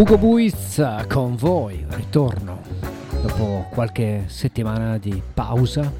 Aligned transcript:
Ugo 0.00 0.16
Buiz 0.16 0.82
con 1.08 1.36
voi, 1.36 1.84
ritorno 1.90 2.62
dopo 3.20 3.66
qualche 3.68 4.24
settimana 4.28 4.96
di 4.96 5.22
pausa. 5.34 5.92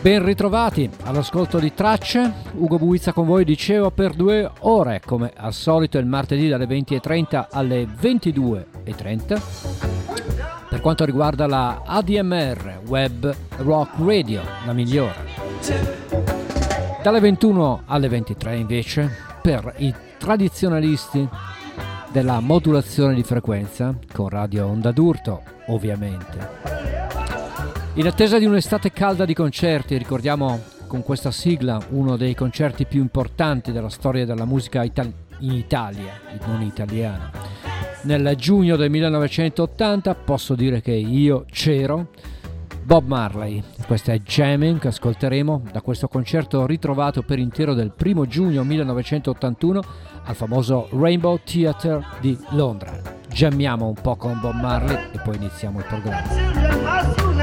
Ben 0.00 0.24
ritrovati 0.24 0.88
all'ascolto 1.02 1.58
di 1.58 1.74
tracce, 1.74 2.32
Ugo 2.54 2.78
Buizza 2.78 3.12
con 3.12 3.26
voi 3.26 3.44
dicevo 3.44 3.90
per 3.90 4.14
due 4.14 4.50
ore, 4.60 5.02
come 5.04 5.30
al 5.36 5.52
solito 5.52 5.98
il 5.98 6.06
martedì 6.06 6.48
dalle 6.48 6.64
20.30 6.64 7.48
alle 7.50 7.84
22.30. 7.84 9.40
Per 10.70 10.80
quanto 10.80 11.04
riguarda 11.04 11.46
la 11.46 11.82
ADMR, 11.84 12.80
Web 12.86 13.36
Rock 13.58 13.98
Radio, 13.98 14.40
la 14.64 14.72
migliore. 14.72 15.26
Dalle 17.02 17.20
21 17.20 17.82
alle 17.84 18.08
23 18.08 18.56
invece, 18.56 19.10
per 19.42 19.74
i 19.76 19.94
tradizionalisti 20.22 21.28
della 22.12 22.38
modulazione 22.38 23.12
di 23.12 23.24
frequenza, 23.24 23.92
con 24.12 24.28
Radio 24.28 24.66
Onda 24.66 24.92
d'Urto 24.92 25.42
ovviamente. 25.66 26.60
In 27.94 28.06
attesa 28.06 28.38
di 28.38 28.44
un'estate 28.44 28.92
calda 28.92 29.24
di 29.24 29.34
concerti, 29.34 29.98
ricordiamo 29.98 30.62
con 30.86 31.02
questa 31.02 31.32
sigla 31.32 31.84
uno 31.88 32.16
dei 32.16 32.36
concerti 32.36 32.84
più 32.84 33.00
importanti 33.00 33.72
della 33.72 33.88
storia 33.88 34.24
della 34.24 34.44
musica 34.44 34.84
itali- 34.84 35.12
in 35.40 35.54
Italia, 35.54 36.12
non 36.46 36.62
italiana. 36.62 37.28
Nel 38.02 38.36
giugno 38.36 38.76
del 38.76 38.90
1980 38.90 40.14
posso 40.14 40.54
dire 40.54 40.80
che 40.80 40.92
io 40.92 41.46
c'ero 41.50 42.10
Bob 42.84 43.06
Marley. 43.06 43.62
Questo 43.86 44.10
è 44.10 44.18
Jamming 44.18 44.78
che 44.78 44.88
ascolteremo 44.88 45.62
da 45.72 45.80
questo 45.80 46.08
concerto 46.08 46.66
ritrovato 46.66 47.22
per 47.22 47.38
intero 47.38 47.74
del 47.74 47.92
1 47.96 48.26
giugno 48.26 48.64
1981 48.64 49.82
al 50.24 50.34
famoso 50.34 50.88
Rainbow 50.92 51.38
Theatre 51.42 52.04
di 52.20 52.38
Londra. 52.50 52.92
Jammiamo 53.28 53.86
un 53.86 53.94
po' 53.94 54.16
con 54.16 54.38
Bob 54.40 54.54
Marley 54.54 55.10
e 55.12 55.18
poi 55.18 55.36
iniziamo 55.36 55.78
il 55.78 55.84
programma. 55.84 57.41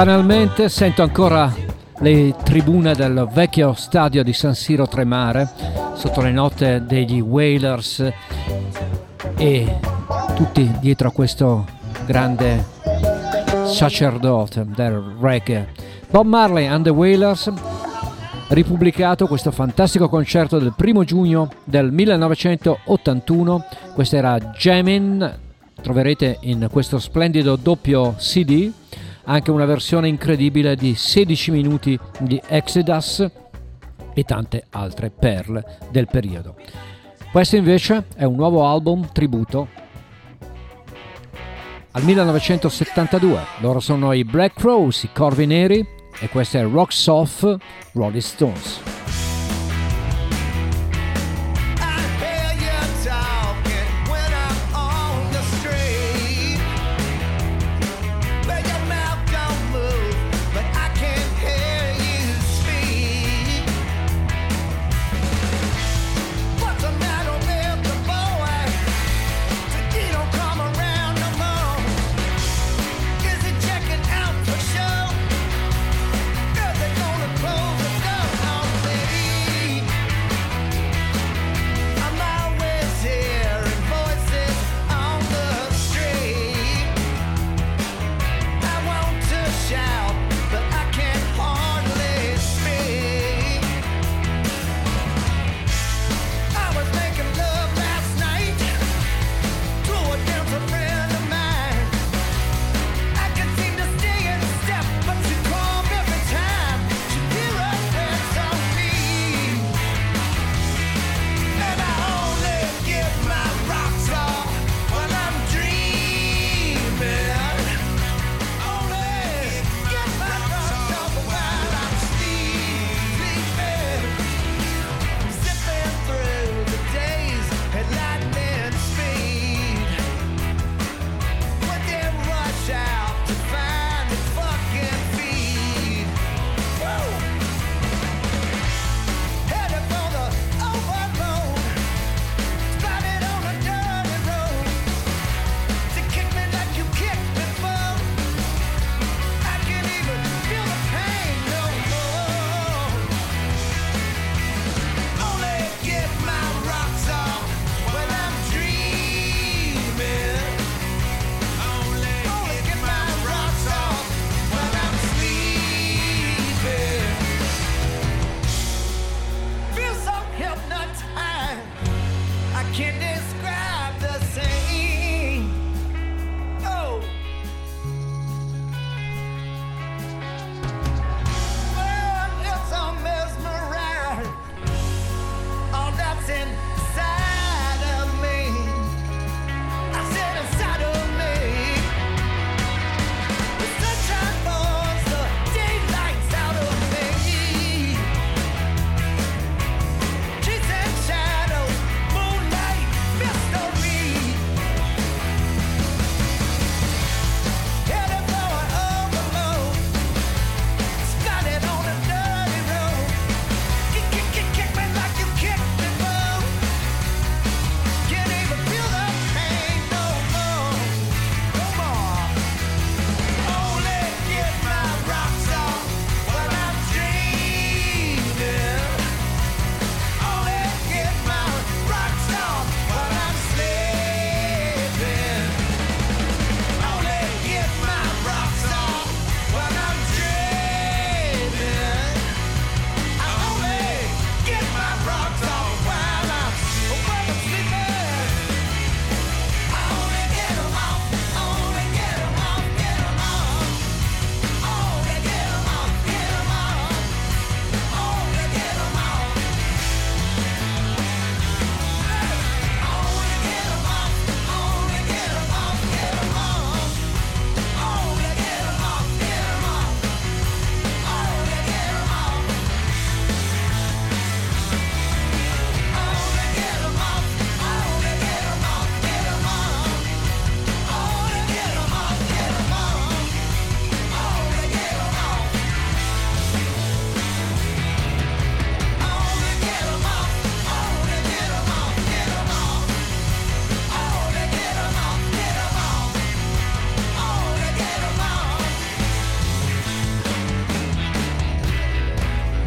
Banalmente 0.00 0.70
sento 0.70 1.02
ancora 1.02 1.54
le 1.98 2.34
tribune 2.42 2.94
del 2.94 3.28
vecchio 3.30 3.74
stadio 3.74 4.22
di 4.22 4.32
San 4.32 4.54
Siro 4.54 4.88
Tremare 4.88 5.46
sotto 5.92 6.22
le 6.22 6.30
note 6.30 6.82
degli 6.86 7.20
Whalers 7.20 8.10
e 9.36 9.78
tutti 10.34 10.74
dietro 10.80 11.08
a 11.08 11.12
questo 11.12 11.66
grande 12.06 12.64
sacerdote 13.66 14.64
del 14.74 15.16
reggae. 15.20 15.68
Bob 16.08 16.24
Marley 16.24 16.64
and 16.64 16.84
the 16.84 16.90
Whalers 16.90 17.52
ripubblicato 18.48 19.26
questo 19.26 19.50
fantastico 19.50 20.08
concerto 20.08 20.58
del 20.58 20.72
primo 20.74 21.04
giugno 21.04 21.50
del 21.64 21.92
1981. 21.92 23.66
Questo 23.92 24.16
era 24.16 24.38
Jamin, 24.38 25.38
troverete 25.82 26.38
in 26.44 26.68
questo 26.70 26.98
splendido 26.98 27.56
doppio 27.56 28.14
CD 28.16 28.72
anche 29.24 29.50
una 29.50 29.64
versione 29.64 30.08
incredibile 30.08 30.76
di 30.76 30.94
16 30.94 31.50
minuti 31.50 31.98
di 32.20 32.40
Exodus 32.46 33.30
e 34.14 34.24
tante 34.24 34.64
altre 34.70 35.10
perle 35.10 35.78
del 35.90 36.06
periodo. 36.06 36.56
Questo 37.30 37.56
invece 37.56 38.06
è 38.16 38.24
un 38.24 38.36
nuovo 38.36 38.66
album 38.66 39.10
tributo 39.12 39.68
al 41.92 42.02
1972. 42.04 43.40
Loro 43.58 43.80
sono 43.80 44.12
i 44.12 44.24
Black 44.24 44.58
Crows, 44.58 45.04
i 45.04 45.10
Corvi 45.12 45.46
Neri 45.46 45.86
e 46.20 46.28
questo 46.28 46.58
è 46.58 46.62
Rock 46.64 46.92
Soft 46.92 47.56
Rolling 47.92 48.22
Stones. 48.22 48.99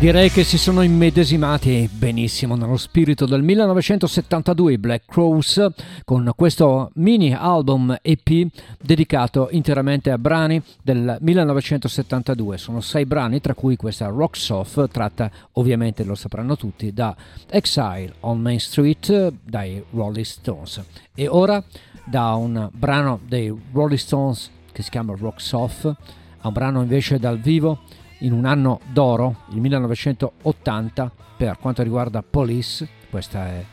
Direi 0.03 0.29
che 0.29 0.43
si 0.43 0.57
sono 0.57 0.81
immedesimati 0.81 1.89
benissimo 1.89 2.57
nello 2.57 2.75
spirito 2.75 3.25
del 3.25 3.41
1972 3.41 4.77
Black 4.77 5.05
Crows 5.05 5.65
con 6.03 6.29
questo 6.35 6.91
mini 6.95 7.33
album 7.33 7.95
EP 8.01 8.45
dedicato 8.81 9.47
interamente 9.51 10.11
a 10.11 10.17
brani 10.17 10.61
del 10.81 11.15
1972. 11.21 12.57
Sono 12.57 12.81
sei 12.81 13.05
brani, 13.05 13.39
tra 13.39 13.53
cui 13.53 13.77
questa 13.77 14.07
Rock 14.07 14.35
Soft, 14.35 14.89
tratta 14.89 15.31
ovviamente, 15.53 16.03
lo 16.03 16.15
sapranno 16.15 16.57
tutti, 16.57 16.91
da 16.91 17.15
Exile 17.49 18.15
on 18.19 18.41
Main 18.41 18.59
Street 18.59 19.35
dai 19.41 19.81
Rolling 19.91 20.25
Stones. 20.25 20.83
E 21.15 21.29
ora 21.29 21.63
da 22.03 22.33
un 22.33 22.69
brano 22.73 23.21
dei 23.25 23.57
Rolling 23.71 23.97
Stones 23.97 24.51
che 24.73 24.81
si 24.81 24.89
chiama 24.89 25.15
Rock 25.17 25.39
Soft 25.39 25.85
a 25.85 26.47
un 26.47 26.53
brano 26.53 26.81
invece 26.81 27.19
dal 27.19 27.39
vivo 27.39 27.79
in 28.23 28.33
un 28.33 28.45
anno 28.45 28.79
d'oro, 28.91 29.43
il 29.51 29.59
1980, 29.59 31.11
per 31.37 31.57
quanto 31.59 31.83
riguarda 31.83 32.23
Police, 32.23 32.87
questa 33.09 33.47
è 33.47 33.63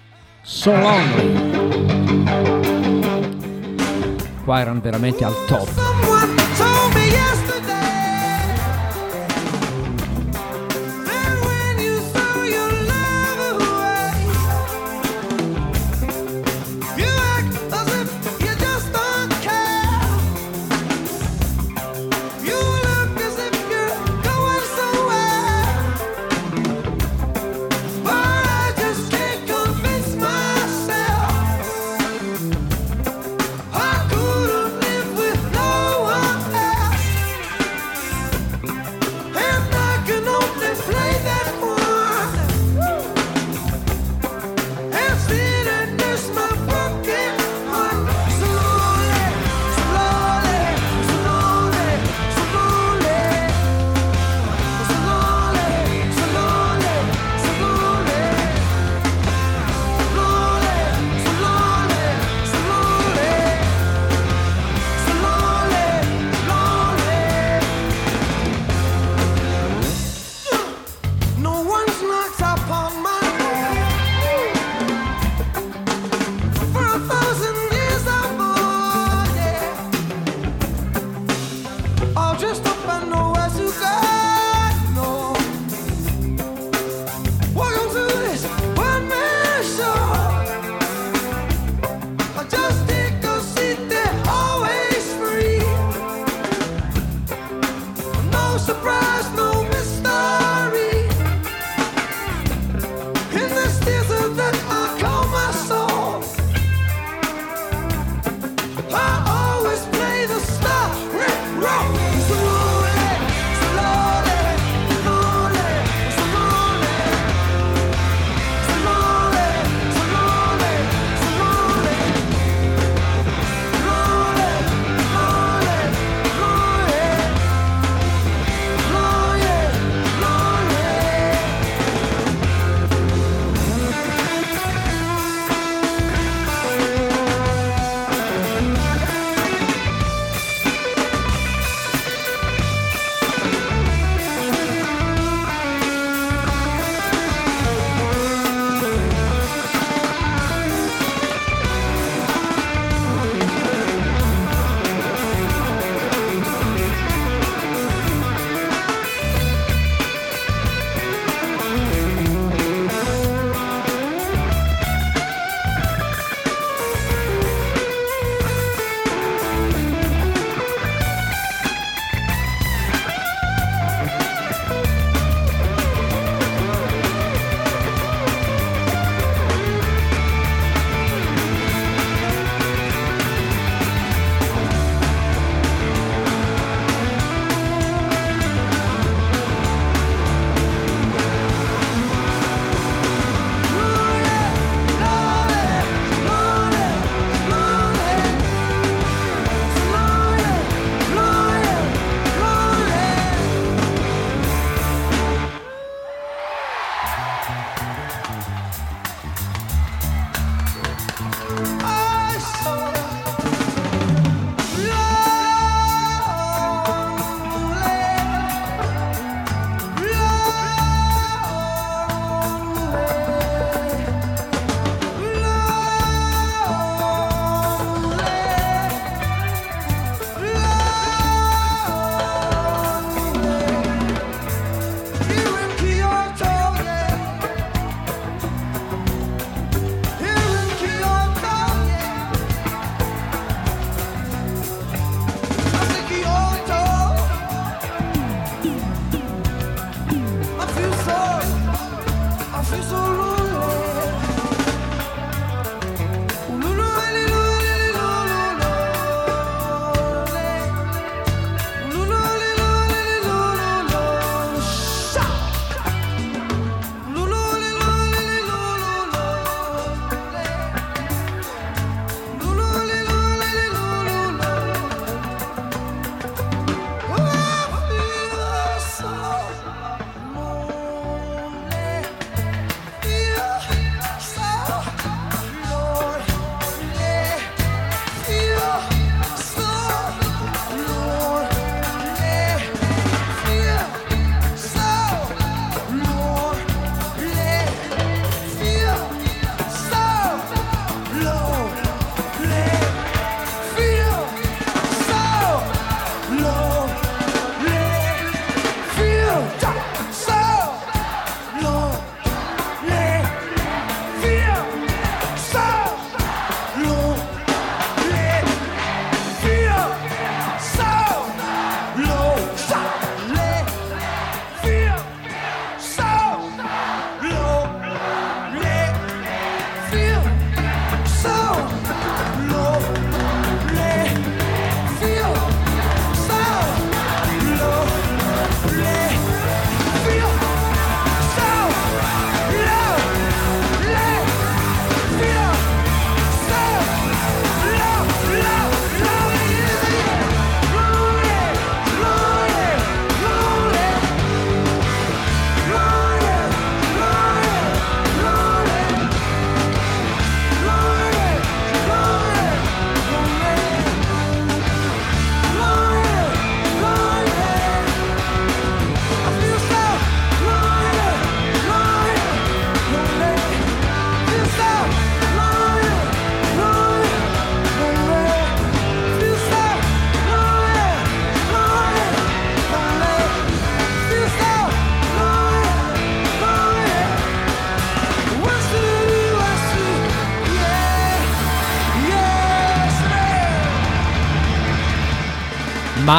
So 0.43 0.73
Lonely. 0.73 1.59
Qua 4.45 4.61
erano 4.61 4.81
veramente 4.81 5.25
al 5.25 5.35
top. 5.47 5.69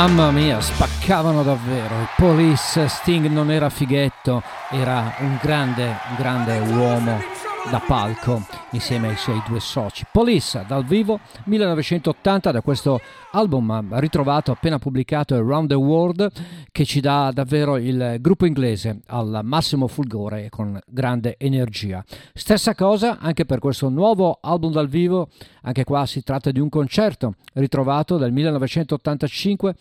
Mamma 0.02 0.32
mia, 0.32 0.60
spaccavano 0.60 1.44
davvero. 1.44 2.00
Il 2.00 2.08
Police 2.18 2.88
Sting 2.88 3.28
non 3.28 3.52
era 3.52 3.70
fighetto, 3.70 4.42
era 4.72 5.14
un 5.20 5.38
grande, 5.40 5.96
un 6.10 6.16
grande 6.18 6.58
uomo 6.58 7.22
da 7.70 7.80
palco 7.86 8.42
insieme 8.72 9.10
ai 9.10 9.18
suoi 9.18 9.42
due 9.48 9.60
soci. 9.60 10.06
Police 10.12 10.66
dal 10.68 10.84
vivo 10.84 11.20
1980 11.46 12.52
da 12.52 12.62
questo 12.62 13.00
album 13.32 14.00
ritrovato 14.00 14.52
appena 14.52 14.80
pubblicato 14.80 15.36
Around 15.36 15.70
the 15.70 15.76
World 15.76 16.32
che 16.72 16.86
ci 16.86 17.00
dà 17.02 17.32
davvero 17.34 17.78
il 17.78 18.18
gruppo 18.20 18.46
inglese 18.46 19.02
al 19.08 19.42
massimo 19.44 19.88
fulgore 19.88 20.46
e 20.46 20.50
con 20.50 20.80
grande 20.88 21.36
energia. 21.38 22.04
Stessa 22.34 22.74
cosa 22.74 23.20
anche 23.20 23.46
per 23.46 23.60
questo 23.60 23.90
nuovo 23.90 24.40
album 24.42 24.72
dal 24.72 24.88
vivo, 24.88 25.30
anche 25.62 25.84
qua 25.84 26.06
si 26.06 26.24
tratta 26.24 26.52
di 26.52 26.60
un 26.60 26.70
concerto 26.70 27.36
ritrovato 27.54 28.18
dal 28.18 28.32
1985 28.32 29.76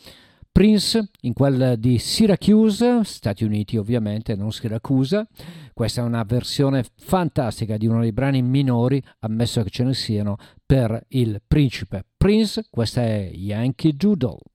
Prince 0.53 1.11
in 1.23 1.33
quel 1.33 1.77
di 1.79 1.99
Syracuse, 1.99 3.05
Stati 3.05 3.45
Uniti 3.45 3.77
ovviamente, 3.77 4.35
non 4.35 4.53
Siracusa. 4.53 5.27
Questa 5.73 6.03
è 6.03 6.05
una 6.05 6.25
versione 6.25 6.85
fantastica 6.97 7.77
di 7.77 7.87
uno 7.87 8.01
dei 8.01 8.13
brani 8.13 8.43
minori, 8.43 9.03
ammesso 9.21 9.63
che 9.63 9.71
ce 9.71 9.85
ne 9.85 9.95
siano, 9.95 10.37
per 10.67 11.07
il 11.11 11.41
principe 11.47 12.05
Prince. 12.17 12.67
Questa 12.69 13.01
è 13.01 13.31
Yankee 13.33 13.93
Doodle. 13.95 14.50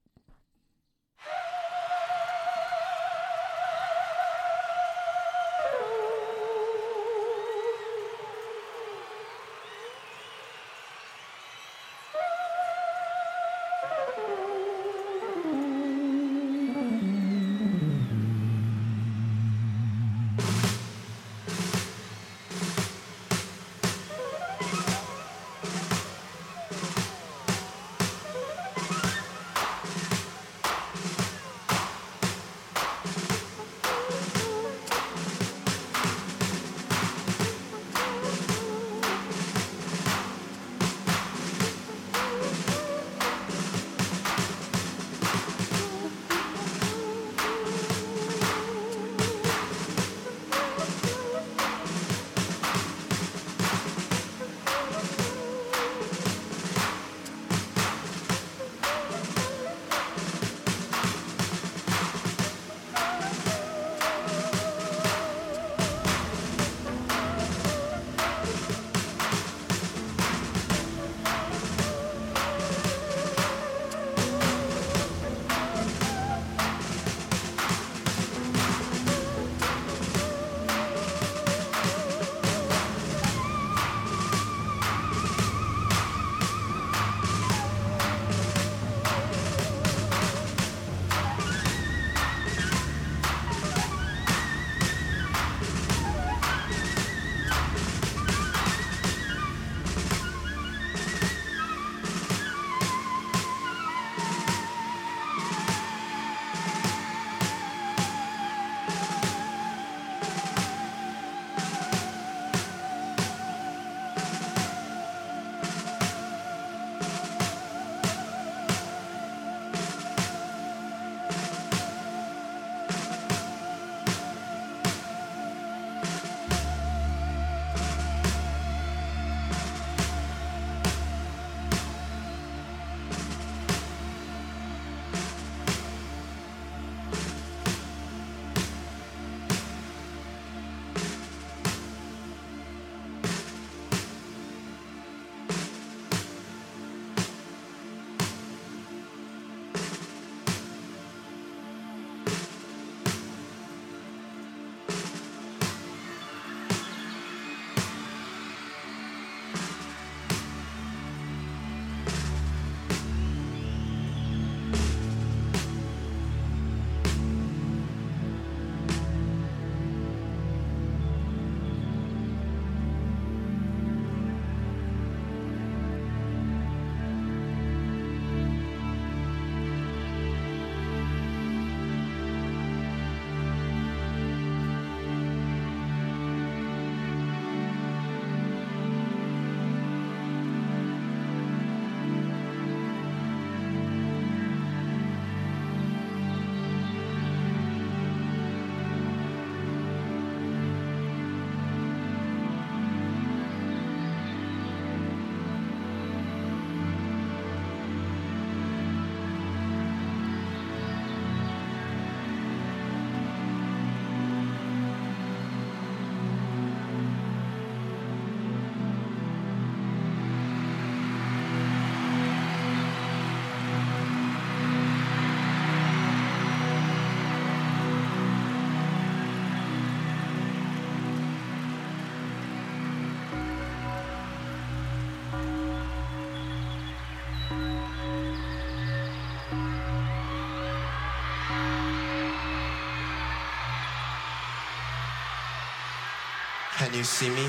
You 246.96 247.04
see 247.04 247.30
me? 247.30 247.46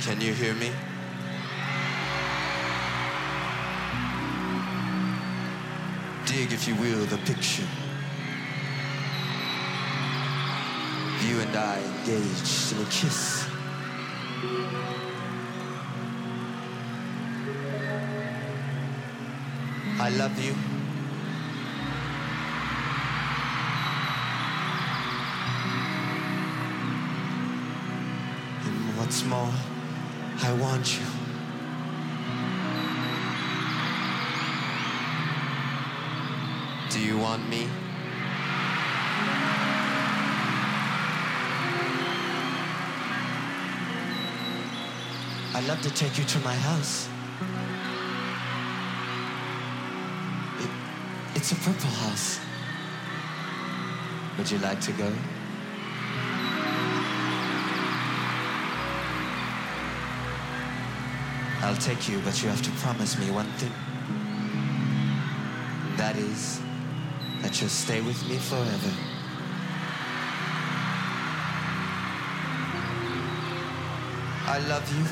Can 0.00 0.20
you 0.20 0.34
hear 0.34 0.54
me? 0.54 0.70
Dig, 6.26 6.52
if 6.52 6.68
you 6.68 6.74
will, 6.74 7.06
the 7.06 7.16
picture. 7.18 7.66
You 11.26 11.40
and 11.40 11.56
I 11.56 11.80
engaged 11.80 12.72
in 12.72 12.82
a 12.82 12.88
kiss. 12.90 13.48
I 20.00 20.10
love 20.10 20.38
you. 20.44 20.67
I 29.30 30.52
want 30.58 30.98
you. 30.98 31.04
Do 36.90 37.00
you 37.00 37.18
want 37.18 37.46
me? 37.48 37.68
I'd 45.54 45.66
love 45.68 45.82
to 45.82 45.90
take 45.90 46.16
you 46.16 46.24
to 46.24 46.38
my 46.40 46.54
house. 46.54 47.08
It, 50.60 50.70
it's 51.34 51.52
a 51.52 51.56
purple 51.56 51.90
house. 51.90 52.40
Would 54.38 54.50
you 54.50 54.58
like 54.58 54.80
to 54.80 54.92
go? 54.92 55.12
I'll 61.68 61.76
take 61.76 62.08
you, 62.08 62.18
but 62.20 62.42
you 62.42 62.48
have 62.48 62.62
to 62.62 62.70
promise 62.80 63.18
me 63.18 63.30
one 63.30 63.50
thing. 63.58 63.70
That 65.98 66.16
is, 66.16 66.62
that 67.42 67.60
you'll 67.60 67.68
stay 67.68 68.00
with 68.00 68.26
me 68.26 68.38
forever. 68.38 68.90
I 74.46 74.58
love 74.66 74.88
you. 74.96 75.04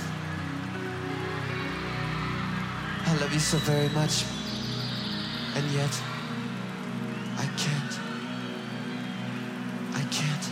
I 3.05 3.17
love 3.21 3.33
you 3.35 3.39
so 3.39 3.59
very 3.59 3.91
much. 3.91 4.25
And 5.57 5.71
yet, 5.73 5.93
I 7.37 7.45
can't. 7.59 8.01
I 9.93 10.05
can't. 10.11 10.51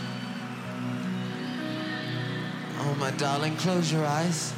Oh, 2.81 2.95
my 2.99 3.09
darling, 3.09 3.57
close 3.57 3.91
your 3.91 4.05
eyes. 4.05 4.54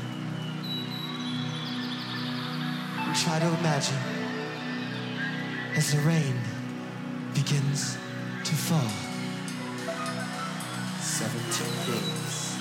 Try 3.28 3.40
to 3.40 3.48
imagine 3.60 3.98
as 5.76 5.92
the 5.92 6.00
rain 6.00 6.34
begins 7.34 7.98
to 8.46 8.56
fall. 8.56 8.90
Seventeen 11.02 11.74
things. 11.84 12.56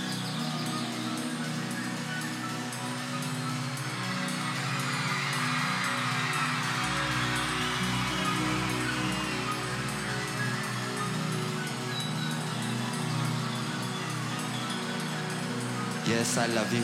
Yes, 16.08 16.38
I 16.38 16.46
love 16.46 16.72
you. 16.72 16.82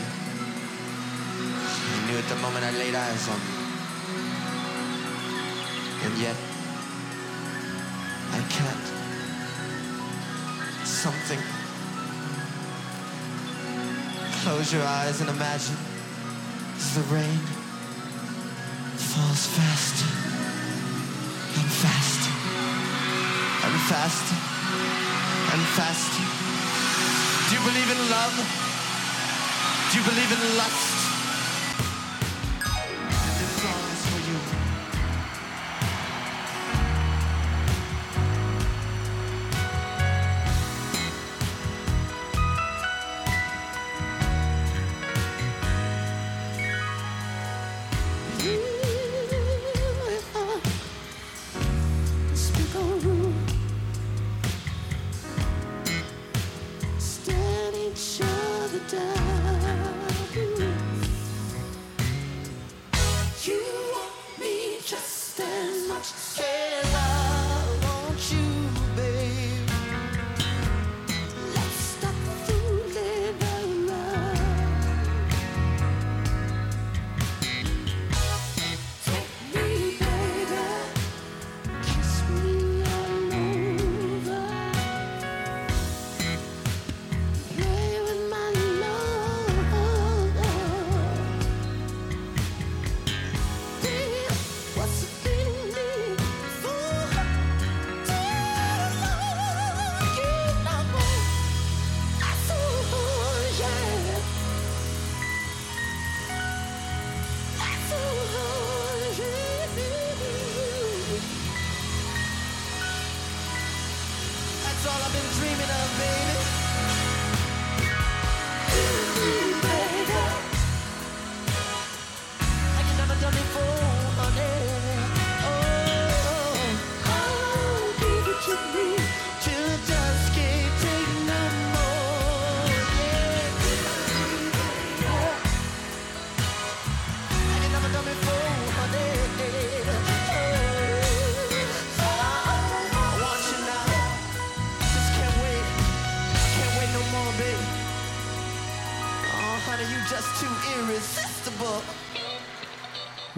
I 1.91 2.07
knew 2.07 2.17
it 2.17 2.25
the 2.29 2.35
moment 2.37 2.63
I 2.63 2.71
laid 2.71 2.95
eyes 2.95 3.27
on 3.27 3.39
you. 3.39 3.62
And 6.03 6.17
yet, 6.17 6.35
I 8.31 8.41
can't. 8.49 8.85
Something. 10.85 11.39
Close 14.43 14.73
your 14.73 14.83
eyes 14.83 15.21
and 15.21 15.29
imagine 15.29 15.77
as 16.75 16.95
the 16.95 17.01
rain 17.13 17.39
falls 18.99 19.47
faster 19.55 20.09
and 21.59 21.69
faster 21.83 22.33
and 23.63 23.75
faster 23.87 24.37
and 25.53 25.61
faster. 25.79 26.25
Do 27.47 27.55
you 27.55 27.63
believe 27.63 27.89
in 27.95 28.01
love? 28.11 28.35
Do 29.91 29.99
you 29.99 30.03
believe 30.03 30.31
in 30.31 30.57
lust? 30.57 30.92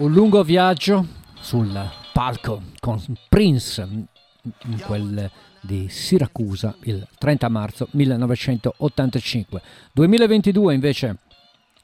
Un 0.06 0.12
lungo 0.12 0.44
viaggio 0.44 1.04
sul 1.40 1.76
palco 2.12 2.62
con 2.78 3.02
Prince 3.28 3.82
in 3.82 4.80
quel 4.86 5.28
di 5.60 5.88
Siracusa 5.88 6.76
il 6.84 7.04
30 7.18 7.48
marzo 7.48 7.88
1985. 7.90 9.60
2022 9.94 10.74
invece 10.74 11.16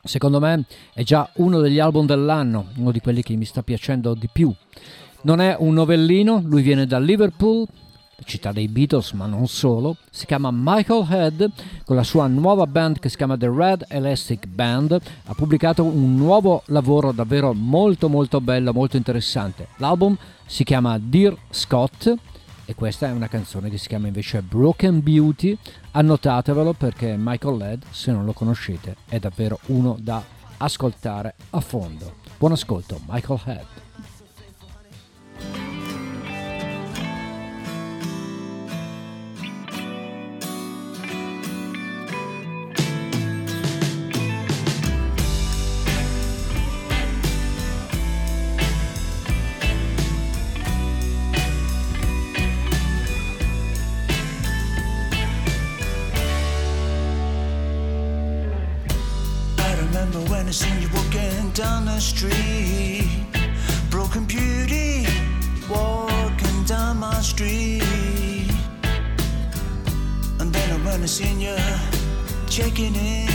secondo 0.04 0.38
me 0.38 0.66
è 0.94 1.02
già 1.02 1.28
uno 1.38 1.58
degli 1.58 1.80
album 1.80 2.06
dell'anno, 2.06 2.68
uno 2.76 2.92
di 2.92 3.00
quelli 3.00 3.24
che 3.24 3.34
mi 3.34 3.44
sta 3.44 3.64
piacendo 3.64 4.14
di 4.14 4.28
più. 4.32 4.54
Non 5.22 5.40
è 5.40 5.56
un 5.58 5.74
novellino, 5.74 6.42
lui 6.44 6.62
viene 6.62 6.86
da 6.86 7.00
Liverpool, 7.00 7.66
città 8.24 8.52
dei 8.52 8.68
Beatles, 8.68 9.12
ma 9.12 9.26
non 9.26 9.46
solo. 9.46 9.96
Si 10.10 10.26
chiama 10.26 10.50
Michael 10.52 11.06
Head 11.08 11.50
con 11.84 11.96
la 11.96 12.02
sua 12.02 12.26
nuova 12.26 12.66
band 12.66 12.98
che 12.98 13.08
si 13.08 13.16
chiama 13.16 13.36
The 13.36 13.50
Red 13.50 13.86
Elastic 13.88 14.46
Band. 14.46 14.98
Ha 15.24 15.34
pubblicato 15.34 15.84
un 15.84 16.14
nuovo 16.16 16.62
lavoro 16.66 17.12
davvero 17.12 17.52
molto 17.52 18.08
molto 18.08 18.40
bello, 18.40 18.72
molto 18.72 18.96
interessante. 18.96 19.68
L'album 19.76 20.16
si 20.46 20.64
chiama 20.64 20.98
Dear 20.98 21.36
Scott 21.50 22.14
e 22.64 22.74
questa 22.74 23.08
è 23.08 23.10
una 23.10 23.28
canzone 23.28 23.68
che 23.68 23.78
si 23.78 23.88
chiama 23.88 24.06
invece 24.06 24.40
Broken 24.42 25.02
Beauty. 25.02 25.56
Annotatevelo 25.92 26.72
perché 26.72 27.16
Michael 27.18 27.60
Head, 27.60 27.82
se 27.90 28.12
non 28.12 28.24
lo 28.24 28.32
conoscete, 28.32 28.96
è 29.08 29.18
davvero 29.18 29.58
uno 29.66 29.96
da 30.00 30.22
ascoltare 30.58 31.34
a 31.50 31.60
fondo. 31.60 32.14
Buon 32.38 32.52
ascolto, 32.52 33.00
Michael 33.06 33.40
Head. 33.44 33.66
I 60.52 60.54
seen 60.54 60.82
you 60.82 60.88
walking 60.92 61.48
down 61.52 61.86
the 61.86 61.98
street. 61.98 63.08
Broken 63.88 64.26
beauty, 64.26 65.06
walking 65.66 66.64
down 66.64 66.98
my 66.98 67.22
street. 67.22 68.52
And 70.40 70.52
then 70.52 70.70
I 70.72 70.76
when 70.84 71.02
I 71.02 71.06
seen 71.06 71.40
you 71.40 71.56
checking 72.50 72.94
in. 72.94 73.30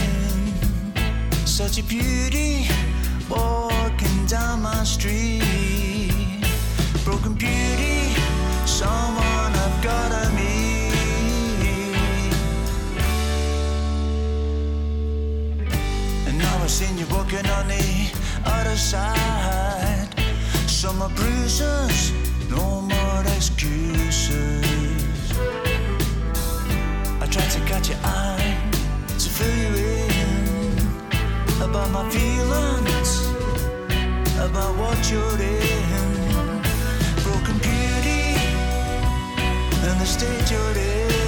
Such 1.44 1.80
a 1.80 1.82
beauty, 1.82 2.68
walking 3.28 4.26
down 4.26 4.62
my 4.62 4.84
street. 4.84 6.44
Broken 7.04 7.34
beauty, 7.34 8.14
someone 8.64 9.52
I've 9.64 9.82
gotta 9.82 10.27
seen 16.78 16.96
you 16.96 17.06
walking 17.10 17.44
on 17.58 17.66
the 17.66 18.08
other 18.44 18.76
side. 18.76 20.08
Summer 20.68 21.08
bruises, 21.08 22.12
no 22.48 22.82
more 22.82 23.22
excuses. 23.36 24.62
I 27.20 27.26
tried 27.34 27.50
to 27.56 27.60
catch 27.70 27.88
your 27.88 27.98
eye 28.04 28.56
to 29.22 29.28
fill 29.28 29.56
you 29.64 29.72
in 29.96 30.78
about 31.68 31.90
my 31.90 32.08
feelings, 32.10 33.10
about 34.38 34.72
what 34.80 34.98
you're 35.10 35.40
in. 35.56 36.62
Broken 37.24 37.58
beauty, 37.58 38.22
and 39.88 40.00
the 40.00 40.06
state 40.06 40.48
you're 40.48 40.78
in. 40.78 41.27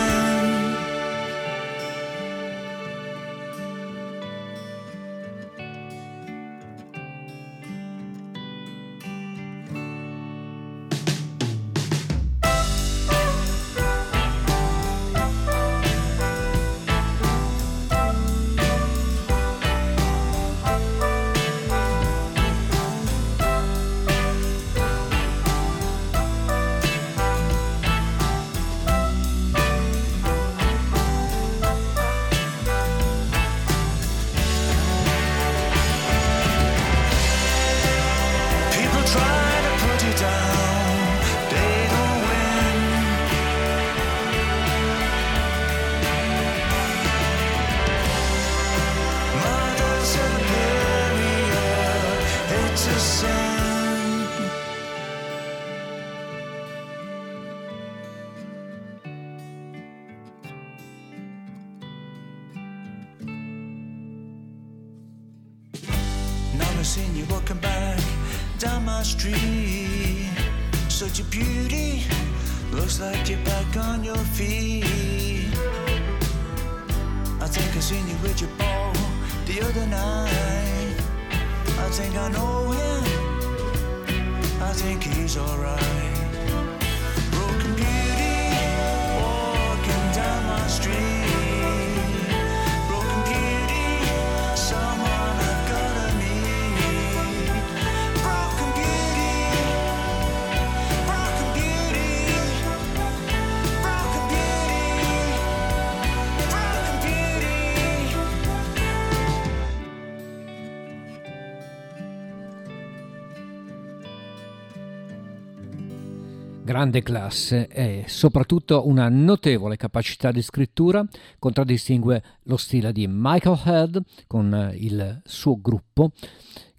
grande 116.81 117.03
classe 117.03 117.67
e 117.67 118.05
soprattutto 118.07 118.87
una 118.87 119.07
notevole 119.07 119.77
capacità 119.77 120.31
di 120.31 120.41
scrittura 120.41 121.05
contraddistingue 121.37 122.23
lo 122.45 122.57
stile 122.57 122.91
di 122.91 123.05
Michael 123.07 123.59
Head 123.63 124.01
con 124.25 124.71
il 124.73 125.21
suo 125.23 125.61
gruppo 125.61 126.11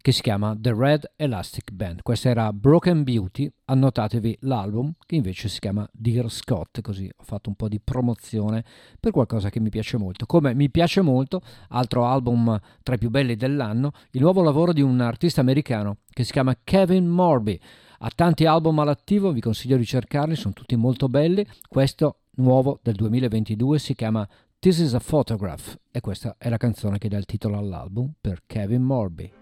che 0.00 0.10
si 0.10 0.20
chiama 0.20 0.56
The 0.58 0.74
Red 0.76 1.12
Elastic 1.14 1.70
Band. 1.70 2.02
Questa 2.02 2.28
era 2.28 2.52
Broken 2.52 3.04
Beauty, 3.04 3.48
annotatevi 3.66 4.38
l'album 4.40 4.92
che 5.06 5.14
invece 5.14 5.48
si 5.48 5.60
chiama 5.60 5.88
Dear 5.92 6.28
Scott, 6.28 6.80
così 6.80 7.08
ho 7.16 7.22
fatto 7.22 7.48
un 7.48 7.54
po' 7.54 7.68
di 7.68 7.78
promozione 7.78 8.64
per 8.98 9.12
qualcosa 9.12 9.50
che 9.50 9.60
mi 9.60 9.70
piace 9.70 9.98
molto. 9.98 10.26
Come 10.26 10.52
mi 10.52 10.68
piace 10.68 11.00
molto, 11.00 11.42
altro 11.68 12.06
album 12.06 12.58
tra 12.82 12.96
i 12.96 12.98
più 12.98 13.08
belli 13.08 13.36
dell'anno, 13.36 13.92
il 14.10 14.20
nuovo 14.20 14.42
lavoro 14.42 14.72
di 14.72 14.82
un 14.82 15.00
artista 15.00 15.40
americano 15.40 15.98
che 16.10 16.24
si 16.24 16.32
chiama 16.32 16.58
Kevin 16.64 17.06
Morby. 17.06 17.60
Ha 18.04 18.10
tanti 18.12 18.46
album 18.46 18.80
all'attivo, 18.80 19.30
vi 19.30 19.40
consiglio 19.40 19.76
di 19.76 19.84
cercarli, 19.84 20.34
sono 20.34 20.52
tutti 20.52 20.74
molto 20.74 21.08
belli. 21.08 21.46
Questo 21.68 22.22
nuovo 22.38 22.80
del 22.82 22.96
2022 22.96 23.78
si 23.78 23.94
chiama 23.94 24.28
This 24.58 24.78
is 24.78 24.94
a 24.94 24.98
Photograph 24.98 25.78
e 25.88 26.00
questa 26.00 26.34
è 26.36 26.48
la 26.48 26.56
canzone 26.56 26.98
che 26.98 27.08
dà 27.08 27.16
il 27.16 27.26
titolo 27.26 27.58
all'album 27.58 28.12
per 28.20 28.42
Kevin 28.44 28.82
Morby. 28.82 29.32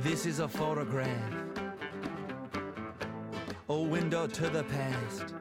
This 0.00 0.24
is 0.24 0.38
a 0.38 0.48
photograph, 0.48 1.08
a 3.66 3.74
window 3.74 4.26
to 4.26 4.48
the 4.50 4.64
past. 4.64 5.34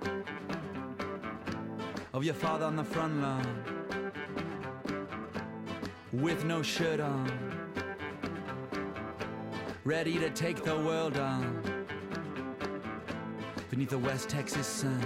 of 2.13 2.25
your 2.25 2.35
father 2.35 2.65
on 2.65 2.75
the 2.75 2.83
front 2.83 3.21
lawn 3.21 3.70
with 6.13 6.43
no 6.43 6.61
shirt 6.61 6.99
on, 6.99 7.31
ready 9.85 10.19
to 10.19 10.29
take 10.29 10.61
the 10.63 10.75
world 10.75 11.17
on 11.17 11.85
beneath 13.69 13.91
the 13.91 13.97
West 13.97 14.27
Texas 14.27 14.67
sun. 14.67 15.01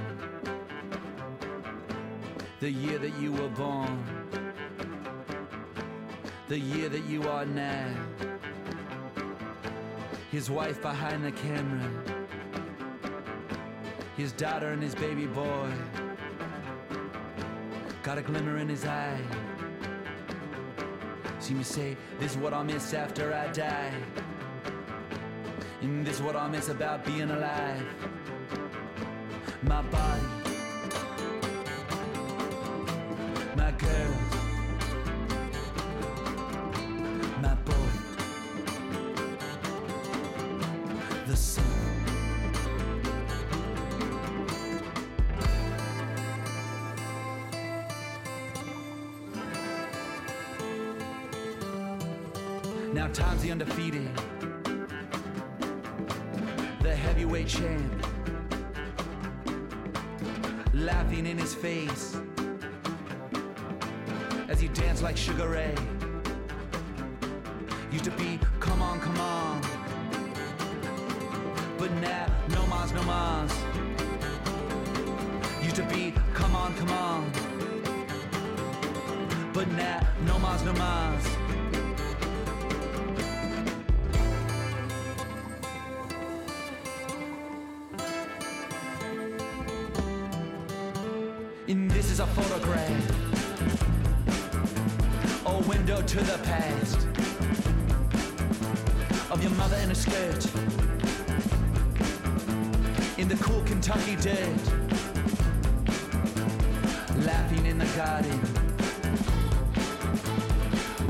The 2.59 2.71
year 2.71 2.97
that 2.97 3.15
you 3.19 3.31
were 3.31 3.49
born, 3.49 4.03
the 6.47 6.57
year 6.57 6.89
that 6.89 7.05
you 7.05 7.29
are 7.29 7.45
now. 7.45 7.93
His 10.31 10.49
wife 10.49 10.81
behind 10.81 11.23
the 11.23 11.31
camera, 11.31 11.87
his 14.17 14.31
daughter 14.31 14.69
and 14.69 14.81
his 14.81 14.95
baby 14.95 15.27
boy. 15.27 15.71
Got 18.01 18.17
a 18.17 18.21
glimmer 18.21 18.57
in 18.57 18.67
his 18.67 18.85
eye. 18.85 19.21
See 21.45 21.53
me 21.53 21.63
say, 21.63 21.95
This 22.19 22.31
is 22.31 22.37
what 22.39 22.53
I'll 22.55 22.63
miss 22.63 22.91
after 22.95 23.31
I 23.31 23.51
die. 23.51 23.91
And 25.83 26.03
this 26.03 26.15
is 26.15 26.21
what 26.23 26.35
I'll 26.35 26.49
miss 26.49 26.69
about 26.69 27.05
being 27.05 27.29
alive. 27.29 27.85
My 29.61 29.83
body, 29.83 30.23
my 33.55 33.71
girls, 33.73 34.44
face 61.55 62.17
as 64.49 64.61
you 64.61 64.69
dance 64.69 65.01
like 65.01 65.17
Sugar 65.17 65.49
Ray. 65.49 65.75
Used 67.91 68.05
to 68.05 68.11
be, 68.11 68.39
is 92.15 92.21
a 92.21 92.27
photograph, 92.27 93.05
a 95.47 95.57
window 95.67 96.01
to 96.01 96.17
the 96.21 96.37
past. 96.43 96.95
Of 99.29 99.43
your 99.43 99.51
mother 99.55 99.75
in 99.83 99.91
a 99.91 99.95
skirt. 99.95 100.45
In 103.17 103.27
the 103.27 103.35
cool 103.41 103.61
Kentucky 103.63 104.15
dirt, 104.15 104.63
laughing 107.25 107.65
in 107.65 107.77
the 107.77 107.89
garden, 107.97 108.39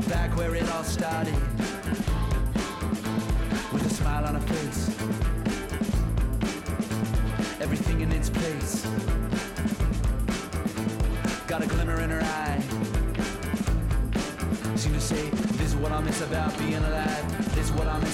back 0.08 0.36
where 0.36 0.56
it 0.56 0.68
all 0.70 0.82
started, 0.82 1.36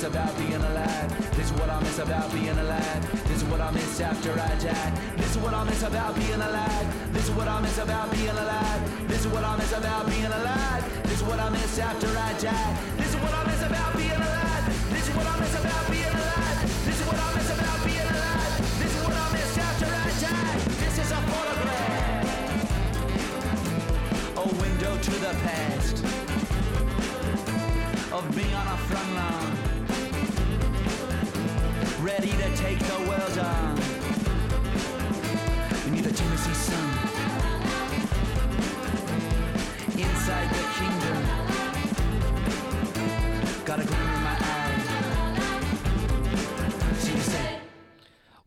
miss 0.03 0.11
about 0.11 0.37
being 0.37 0.55
alive. 0.55 1.37
This 1.37 1.47
is 1.47 1.53
what 1.53 1.71
I 1.71 1.81
miss 1.81 1.99
about 1.99 2.33
being 2.33 2.59
alive. 2.59 3.29
This 3.29 3.37
is 3.37 3.45
what 3.45 3.61
I 3.61 3.71
miss 3.71 4.01
after 4.01 4.33
I 4.33 4.55
die. 4.59 4.91
This 5.17 5.31
is 5.31 5.39
what 5.39 5.55
I 5.55 5.63
miss 5.65 5.83
about 5.85 6.17
being 6.17 6.41
alive. 6.43 7.13
This 7.13 7.25
is 7.29 7.31
what 7.31 7.47
I 7.47 7.61
miss 7.61 7.79
about 7.79 8.11
being 8.11 8.29
alive. 8.29 9.09
This 9.09 9.21
is 9.21 9.27
what 9.29 9.45
I 9.45 9.57
miss 9.57 9.73
about 9.73 10.07
being 10.07 10.25
alive. 10.25 11.03
This 11.05 11.21
is 11.21 11.23
what 11.23 11.39
I 11.39 11.51
miss 11.51 11.79
after 11.79 12.09
I 12.09 12.33
die. 12.41 12.92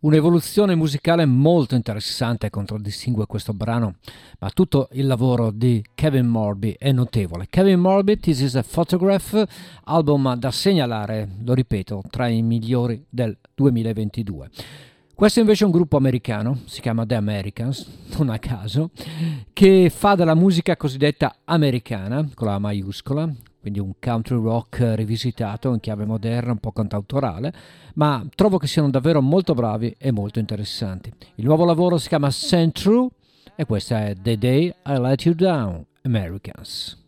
Un'evoluzione 0.05 0.75
musicale 0.75 1.25
molto 1.25 1.73
interessante 1.73 2.51
contraddistingue 2.51 3.25
questo 3.25 3.53
brano, 3.53 3.95
ma 4.37 4.51
tutto 4.51 4.87
il 4.91 5.07
lavoro 5.07 5.49
di 5.49 5.83
Kevin 5.95 6.27
Morby 6.27 6.75
è 6.77 6.91
notevole. 6.91 7.47
Kevin 7.49 7.79
Morby, 7.79 8.17
This 8.17 8.41
is 8.41 8.55
a 8.55 8.61
Photograph, 8.61 9.43
album 9.85 10.35
da 10.35 10.51
segnalare, 10.51 11.27
lo 11.43 11.55
ripeto, 11.55 12.03
tra 12.07 12.27
i 12.27 12.43
migliori 12.43 13.03
del 13.09 13.35
2022. 13.55 14.49
Questo 15.15 15.39
invece 15.39 15.63
è 15.63 15.65
un 15.65 15.73
gruppo 15.73 15.97
americano, 15.97 16.59
si 16.65 16.81
chiama 16.81 17.03
The 17.03 17.15
Americans, 17.15 17.87
non 18.15 18.29
a 18.29 18.37
caso, 18.37 18.91
che 19.53 19.89
fa 19.89 20.13
della 20.13 20.35
musica 20.35 20.77
cosiddetta 20.77 21.37
americana, 21.45 22.29
con 22.35 22.45
la 22.45 22.59
maiuscola, 22.59 23.27
quindi 23.65 23.81
un 23.81 23.93
country 23.99 24.39
rock 24.39 24.93
rivisitato 24.93 25.73
in 25.73 25.79
chiave 25.79 26.05
moderna, 26.05 26.51
un 26.51 26.59
po' 26.59 26.71
cantautorale, 26.71 27.51
ma 27.95 28.23
trovo 28.35 28.59
che 28.59 28.67
siano 28.67 28.91
davvero 28.91 29.23
molto 29.23 29.55
bravi 29.55 29.95
e 29.97 30.11
molto 30.11 30.37
interessanti. 30.37 31.11
Il 31.37 31.45
nuovo 31.45 31.65
lavoro 31.65 31.97
si 31.97 32.07
chiama 32.07 32.29
Send 32.29 32.73
True 32.73 33.07
e 33.55 33.65
questa 33.65 34.05
è 34.05 34.15
The 34.21 34.37
Day 34.37 34.67
I 34.67 34.99
Let 34.99 35.25
You 35.25 35.33
Down, 35.33 35.83
Americans. 36.03 37.04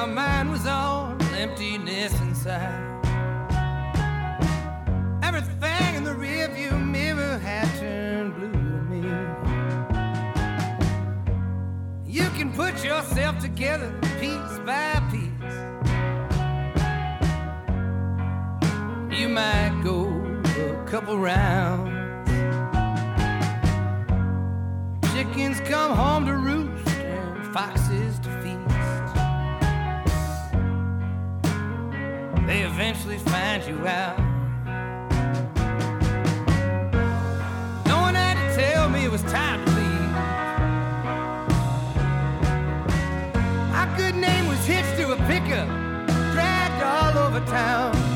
Meanwhile, 0.00 0.28
mine 0.28 0.50
was 0.50 0.66
all 0.66 1.14
emptiness 1.36 2.18
inside. 2.22 3.04
Everything 5.22 5.94
in 5.94 6.04
the 6.04 6.12
rearview 6.12 6.72
mirror 6.86 7.36
had 7.36 7.68
turned 7.78 8.34
blue 8.34 8.50
to 8.50 8.58
me. 8.88 9.02
You 12.06 12.30
can 12.30 12.50
put 12.50 12.82
yourself 12.82 13.40
together 13.40 13.92
piece 14.18 14.58
by 14.64 15.02
piece. 15.10 15.28
You 19.20 19.28
might 19.28 19.82
go 19.84 20.06
a 20.44 20.82
couple 20.86 21.18
rounds. 21.18 21.90
Chickens 25.12 25.60
come 25.68 25.94
home 25.94 26.24
to 26.24 26.38
roost 26.38 26.88
and 26.88 27.52
foxes 27.52 28.18
to 28.20 28.30
feast. 28.40 28.59
they 32.46 32.62
eventually 32.62 33.18
find 33.18 33.62
you 33.64 33.86
out. 33.86 34.18
No 37.86 38.00
one 38.00 38.14
had 38.14 38.36
to 38.36 38.56
tell 38.60 38.88
me 38.88 39.04
it 39.04 39.10
was 39.10 39.22
time 39.22 39.64
to 39.64 39.70
leave. 39.72 40.12
My 43.72 43.92
good 43.96 44.16
name 44.16 44.48
was 44.48 44.64
hitched 44.66 44.96
to 44.98 45.12
a 45.12 45.16
pickup, 45.26 45.68
dragged 46.32 46.82
all 46.82 47.26
over 47.26 47.40
town. 47.46 48.09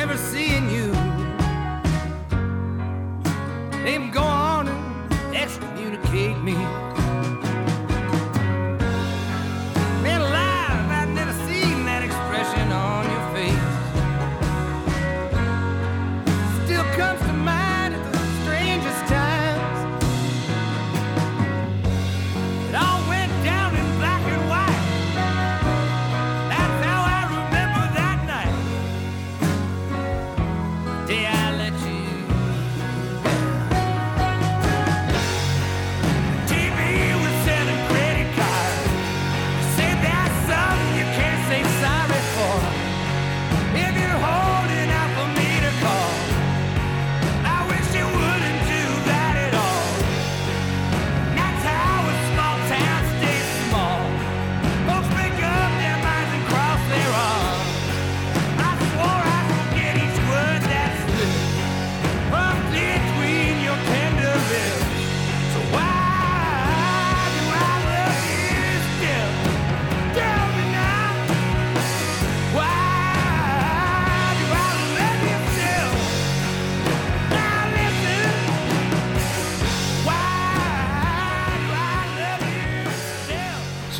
never 0.00 0.16
see 0.16 0.49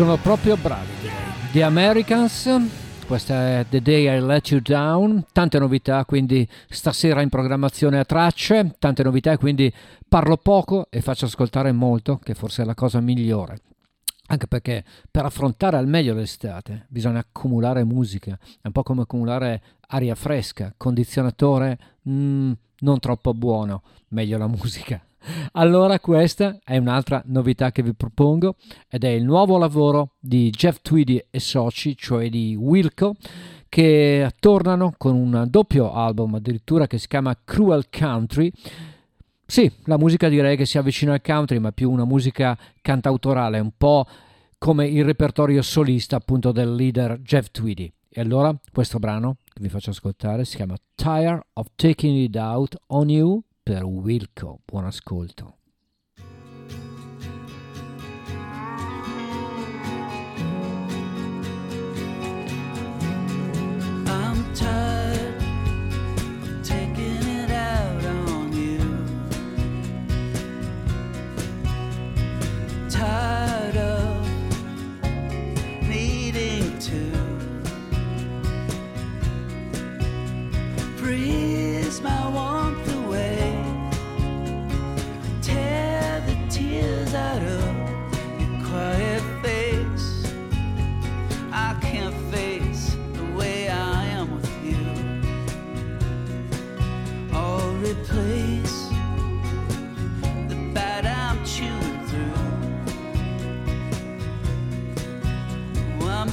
Sono 0.01 0.17
proprio 0.17 0.57
bravi. 0.57 0.89
The 1.53 1.63
Americans, 1.63 2.49
questa 3.07 3.59
è 3.59 3.67
The 3.69 3.83
Day 3.83 4.09
I 4.09 4.19
Let 4.19 4.51
You 4.51 4.63
Down, 4.63 5.27
tante 5.31 5.59
novità 5.59 6.07
quindi 6.07 6.49
stasera 6.71 7.21
in 7.21 7.29
programmazione 7.29 7.99
a 7.99 8.05
tracce, 8.07 8.77
tante 8.79 9.03
novità 9.03 9.37
quindi 9.37 9.71
parlo 10.09 10.39
poco 10.39 10.87
e 10.89 11.03
faccio 11.03 11.27
ascoltare 11.27 11.73
molto, 11.73 12.17
che 12.17 12.33
forse 12.33 12.63
è 12.63 12.65
la 12.65 12.73
cosa 12.73 12.99
migliore. 13.01 13.59
Anche 14.29 14.47
perché 14.47 14.85
per 15.11 15.27
affrontare 15.27 15.77
al 15.77 15.87
meglio 15.87 16.15
l'estate 16.15 16.87
bisogna 16.89 17.19
accumulare 17.19 17.85
musica, 17.85 18.39
è 18.63 18.69
un 18.69 18.73
po' 18.73 18.83
come 18.83 19.03
accumulare 19.03 19.63
aria 19.89 20.15
fresca, 20.15 20.73
condizionatore 20.79 21.79
mm, 22.09 22.53
non 22.79 23.01
troppo 23.01 23.35
buono, 23.35 23.83
meglio 24.09 24.39
la 24.39 24.49
musica. 24.49 25.05
Allora 25.53 26.01
questa 26.01 26.59
è 26.65 26.77
un'altra 26.77 27.23
novità 27.27 27.73
che 27.73 27.83
vi 27.83 27.95
propongo 27.95 28.57
ed 28.89 29.05
è 29.05 29.09
il 29.09 29.25
nuovo 29.25 29.59
lavoro 29.59 30.15
di 30.19 30.51
Jeff 30.51 30.79
Tweedy 30.83 31.25
e 31.31 31.41
soci, 31.41 31.97
cioè 31.97 32.29
di 32.29 32.55
Wilco, 32.55 33.15
che 33.69 34.31
tornano 34.41 34.95
con 34.97 35.15
un 35.15 35.47
doppio 35.49 35.93
album 35.93 36.35
addirittura 36.35 36.87
che 36.87 36.99
si 36.99 37.07
chiama 37.07 37.39
Cruel 37.45 37.89
Country. 37.89 38.51
Sì, 39.47 39.71
la 39.85 39.99
musica 39.99 40.29
direi 40.29 40.57
che 40.57 40.67
si 40.67 40.79
avvicina 40.79 41.13
al 41.13 41.23
country, 41.23 41.59
ma 41.59 41.73
più 41.73 41.91
una 41.91 42.05
musica 42.05 42.57
cantautorale, 42.81 43.59
un 43.59 43.73
po' 43.77 44.07
come 44.59 44.87
il 44.87 45.05
repertorio 45.05 45.63
solista 45.63 46.17
appunto 46.17 46.53
del 46.53 46.75
leader 46.75 47.19
Jeff 47.21 47.49
Tweedy. 47.51 47.93
E 48.09 48.21
allora 48.21 48.55
questo 48.73 48.99
brano 48.99 49.37
che 49.45 49.61
vi 49.61 49.69
faccio 49.69 49.91
ascoltare 49.91 50.45
si 50.45 50.57
chiama 50.57 50.75
Tire 50.95 51.47
of 51.55 51.69
Taking 51.77 52.17
It 52.17 52.37
Out 52.37 52.77
on 52.89 53.09
You 53.09 53.43
per 53.63 53.85
Wilco. 53.85 54.61
Buon 54.65 54.87
ascolto. 54.87 55.57
I'm 64.07 64.55
tired 64.55 65.41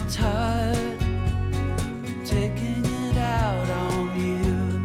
tired 0.10 1.00
taking 2.24 2.86
it 2.86 3.18
out 3.18 3.70
on 3.70 4.20
you. 4.20 4.82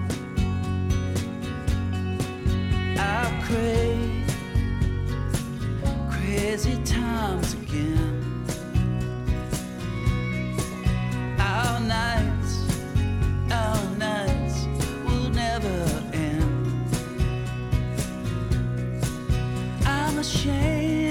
I 2.98 3.42
crazy 6.10 6.76
times 6.84 7.54
again. 7.54 8.44
Our 11.38 11.80
nights, 11.80 12.66
our 13.50 13.84
nights 13.96 14.66
will 15.04 15.30
never 15.30 15.86
end. 16.12 16.86
I'm 19.86 20.18
ashamed 20.18 21.01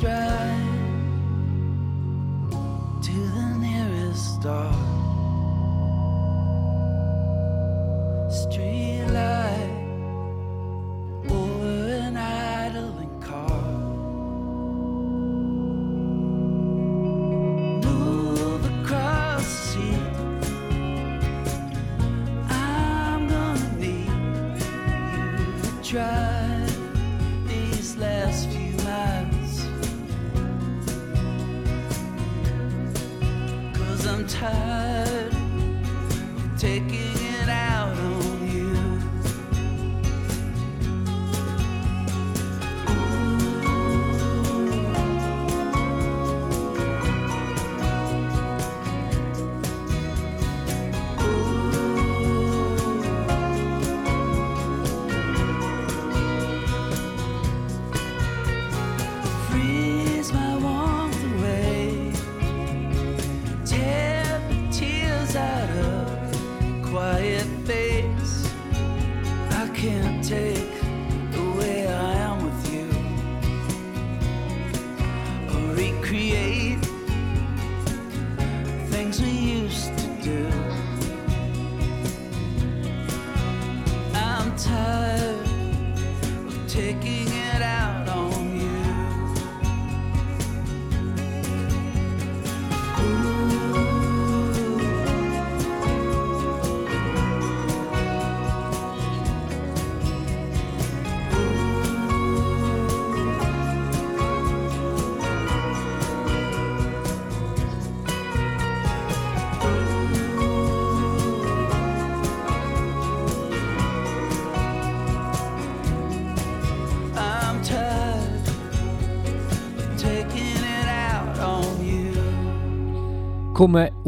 drive 0.00 0.58
to 3.02 3.12
the 3.12 3.56
nearest 3.58 4.40
star. 4.40 4.77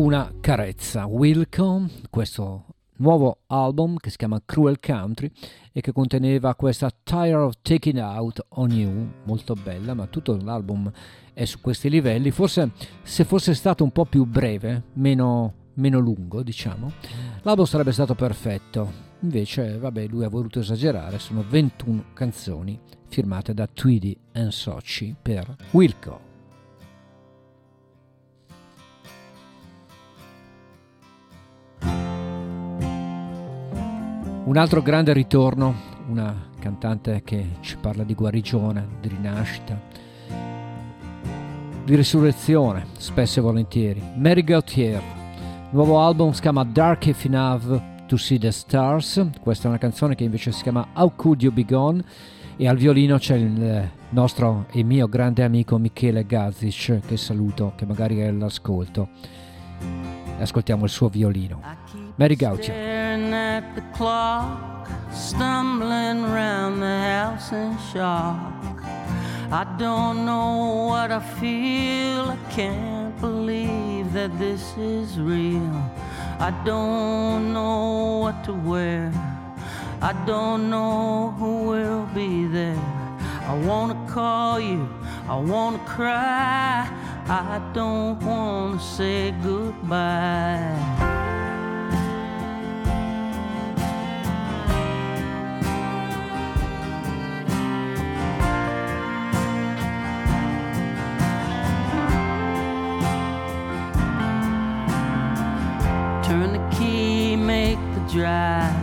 Una 0.01 0.33
carezza. 0.41 1.05
Wilco, 1.05 1.87
questo 2.09 2.65
nuovo 2.97 3.41
album 3.49 3.99
che 3.99 4.09
si 4.09 4.17
chiama 4.17 4.41
Cruel 4.43 4.81
Country 4.81 5.31
e 5.73 5.83
che 5.83 5.93
conteneva 5.93 6.55
questa 6.55 6.91
Tire 7.03 7.35
of 7.35 7.57
Taking 7.61 7.99
Out 7.99 8.47
on 8.51 8.71
You, 8.71 9.13
molto 9.25 9.53
bella, 9.53 9.93
ma 9.93 10.07
tutto 10.07 10.39
l'album 10.41 10.91
è 11.35 11.45
su 11.45 11.61
questi 11.61 11.91
livelli. 11.91 12.31
Forse 12.31 12.73
se 13.03 13.25
fosse 13.25 13.53
stato 13.53 13.85
un 13.85 13.91
po' 13.91 14.07
più 14.07 14.25
breve, 14.25 14.85
meno, 14.95 15.53
meno 15.75 15.99
lungo, 15.99 16.43
diciamo, 16.43 16.91
l'album 17.43 17.67
sarebbe 17.67 17.93
stato 17.93 18.15
perfetto. 18.15 19.09
Invece, 19.21 19.77
vabbè, 19.77 20.07
lui 20.07 20.25
ha 20.25 20.31
voluto 20.31 20.61
esagerare, 20.61 21.19
sono 21.19 21.45
21 21.47 22.05
canzoni 22.15 22.81
firmate 23.07 23.53
da 23.53 23.67
Tweedy 23.67 24.17
and 24.33 24.49
Soci 24.49 25.15
per 25.21 25.57
Wilco. 25.73 26.30
Un 34.43 34.57
altro 34.57 34.81
grande 34.81 35.13
ritorno, 35.13 35.75
una 36.09 36.35
cantante 36.59 37.23
che 37.23 37.57
ci 37.61 37.77
parla 37.77 38.03
di 38.05 38.15
guarigione, 38.15 38.87
di 39.01 39.09
rinascita, 39.09 39.79
di 41.85 41.95
risurrezione, 41.95 42.87
spesso 42.97 43.39
e 43.39 43.43
volentieri. 43.43 44.03
Mary 44.17 44.43
Gauthier, 44.43 45.01
nuovo 45.71 46.01
album 46.01 46.33
si 46.33 46.41
chiama 46.41 46.65
Dark 46.65 47.07
If 47.07 47.25
Enough 47.27 48.07
to 48.07 48.17
See 48.17 48.39
the 48.39 48.51
Stars, 48.51 49.25
questa 49.41 49.67
è 49.67 49.69
una 49.69 49.79
canzone 49.79 50.15
che 50.15 50.25
invece 50.25 50.53
si 50.53 50.63
chiama 50.63 50.89
How 50.95 51.13
Could 51.15 51.43
You 51.43 51.53
Be 51.53 51.65
Gone 51.65 52.03
e 52.57 52.67
al 52.67 52.77
violino 52.77 53.19
c'è 53.19 53.37
il 53.37 53.89
nostro 54.09 54.67
e 54.73 54.83
mio 54.83 55.07
grande 55.07 55.45
amico 55.45 55.79
Michele 55.79 56.25
Gazic 56.27 57.01
che 57.07 57.17
saluto, 57.17 57.75
che 57.77 57.87
magari 57.87 58.19
è 58.19 58.27
all'ascolto. 58.27 59.11
Ascoltiamo 60.39 60.85
il 60.85 60.91
suo 60.91 61.09
violino. 61.09 61.61
Mary 62.17 62.35
Gauthier. 62.35 63.10
At 63.61 63.75
the 63.75 63.83
clock, 63.93 64.89
stumbling 65.13 66.23
round 66.23 66.81
the 66.81 66.99
house 67.13 67.53
in 67.53 67.77
shock. 67.93 68.65
I 69.53 69.65
don't 69.77 70.25
know 70.25 70.87
what 70.89 71.13
I 71.13 71.21
feel. 71.21 72.23
I 72.37 72.39
can't 72.49 73.21
believe 73.21 74.15
that 74.15 74.33
this 74.39 74.75
is 74.79 75.21
real. 75.21 75.77
I 76.39 76.51
don't 76.65 77.53
know 77.53 78.21
what 78.23 78.43
to 78.45 78.55
wear. 78.55 79.13
I 80.01 80.15
don't 80.25 80.71
know 80.71 81.35
who 81.39 81.65
will 81.65 82.07
be 82.15 82.47
there. 82.47 82.83
I 83.47 83.55
wanna 83.69 83.99
call 84.09 84.59
you. 84.59 84.89
I 85.29 85.37
wanna 85.37 85.85
cry. 85.85 86.89
I 87.29 87.61
don't 87.75 88.19
wanna 88.23 88.81
say 88.81 89.33
goodbye. 89.43 91.40
Drive. 108.13 108.75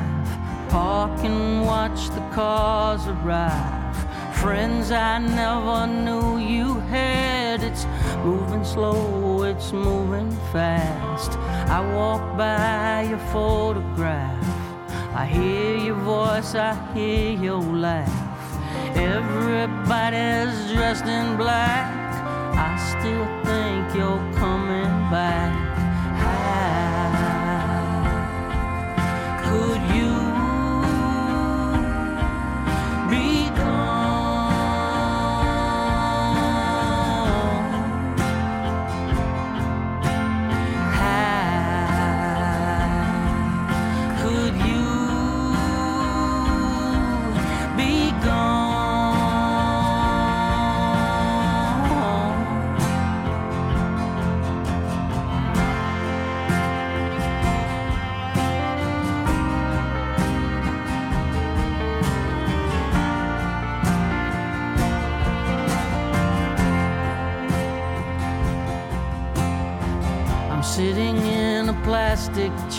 Park 0.69 1.23
and 1.23 1.65
watch 1.65 2.09
the 2.09 2.21
cars 2.33 3.05
arrive. 3.07 3.95
Friends 4.35 4.91
I 4.91 5.17
never 5.19 5.87
knew 5.87 6.37
you 6.37 6.79
had. 6.91 7.63
It's 7.63 7.85
moving 8.23 8.63
slow, 8.63 9.43
it's 9.43 9.73
moving 9.73 10.31
fast. 10.51 11.31
I 11.69 11.79
walk 11.93 12.37
by 12.37 13.07
your 13.09 13.19
photograph. 13.33 14.45
I 15.13 15.25
hear 15.25 15.77
your 15.77 15.95
voice, 15.95 16.55
I 16.55 16.75
hear 16.93 17.31
your 17.31 17.61
laugh. 17.61 18.27
Everybody's 18.95 20.71
dressed 20.71 21.05
in 21.05 21.35
black. 21.37 21.91
I 22.55 22.77
still 22.77 23.25
think 23.43 23.95
you're 23.95 24.33
coming 24.39 25.11
back. 25.11 25.66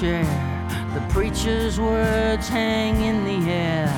Chair. 0.01 0.24
The 0.94 1.01
preacher's 1.12 1.80
words 1.80 2.49
hang 2.49 3.03
in 3.03 3.24
the 3.24 3.51
air. 3.51 3.88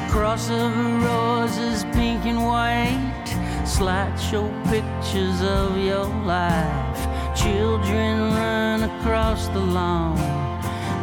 A 0.00 0.10
cross 0.10 0.48
of 0.48 0.72
roses, 1.02 1.82
pink 1.92 2.24
and 2.24 2.44
white. 2.44 3.26
Slideshow 3.64 4.46
pictures 4.70 5.42
of 5.42 5.76
your 5.76 6.06
life. 6.24 7.00
Children 7.34 8.20
run 8.30 8.82
across 8.84 9.48
the 9.48 9.60
lawn. 9.60 10.16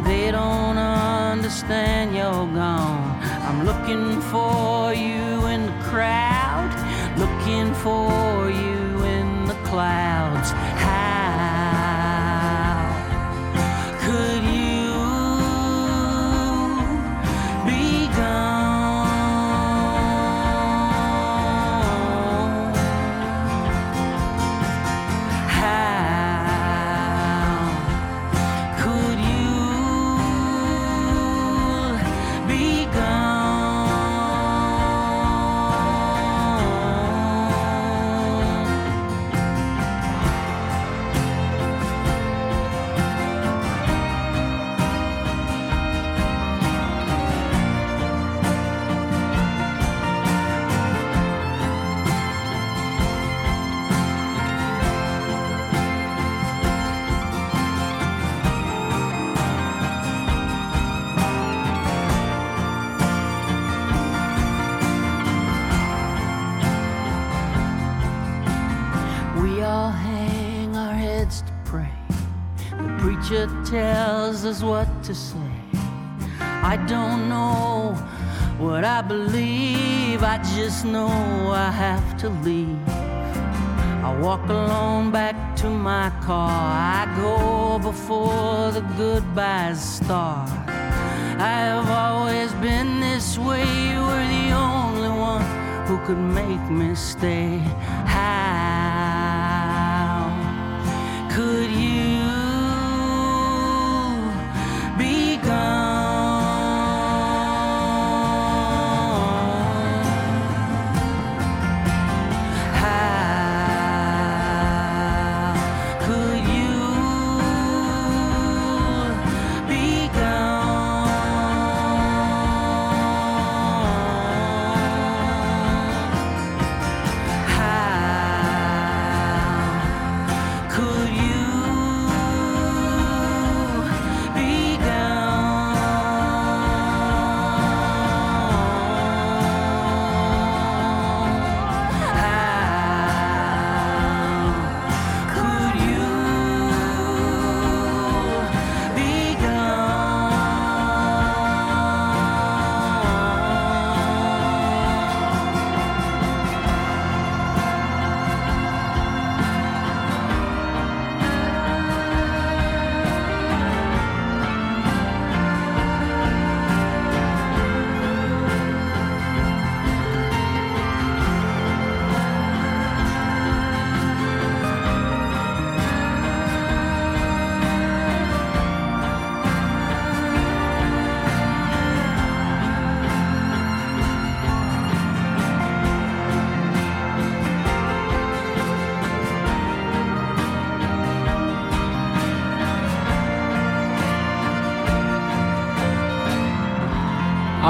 They 0.04 0.30
don't 0.30 0.78
understand 0.78 2.14
you're 2.16 2.46
gone. 2.54 3.20
I'm 3.46 3.64
looking 3.66 4.20
for 4.32 4.94
you 4.94 5.46
in 5.52 5.66
the 5.66 5.78
crowd, 5.90 6.72
looking 7.18 7.74
for 7.74 8.50
you 8.50 9.04
in 9.04 9.44
the 9.44 9.58
clouds. 9.68 10.11
Tells 73.72 74.44
us 74.44 74.62
what 74.62 74.86
to 75.02 75.14
say. 75.14 75.54
I 76.72 76.76
don't 76.86 77.26
know 77.30 77.94
what 78.58 78.84
I 78.84 79.00
believe, 79.00 80.22
I 80.22 80.36
just 80.54 80.84
know 80.84 81.08
I 81.50 81.70
have 81.70 82.18
to 82.18 82.28
leave. 82.44 82.86
I 84.08 84.14
walk 84.20 84.46
alone 84.50 85.10
back 85.10 85.56
to 85.62 85.70
my 85.70 86.10
car. 86.20 86.50
I 86.50 87.02
go 87.16 87.78
before 87.78 88.72
the 88.72 88.84
goodbyes 88.98 89.80
start. 89.80 90.50
I 91.40 91.56
have 91.70 91.88
always 91.88 92.52
been 92.66 93.00
this 93.00 93.38
way. 93.38 93.64
You 93.88 94.00
were 94.10 94.26
the 94.36 94.48
only 94.52 95.12
one 95.32 95.46
who 95.86 95.96
could 96.06 96.22
make 96.42 96.64
me 96.70 96.94
stay. 96.94 97.62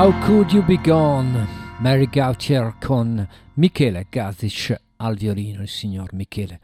How 0.03 0.13
Could 0.25 0.51
You 0.51 0.65
Be 0.65 0.81
Gone? 0.83 1.47
Mary 1.79 2.09
Gautier 2.11 2.75
con 2.85 3.25
Michele 3.55 4.09
Gazic 4.11 4.77
al 4.97 5.15
violino, 5.15 5.63
il 5.63 5.69
signor 5.69 6.13
Michele. 6.15 6.59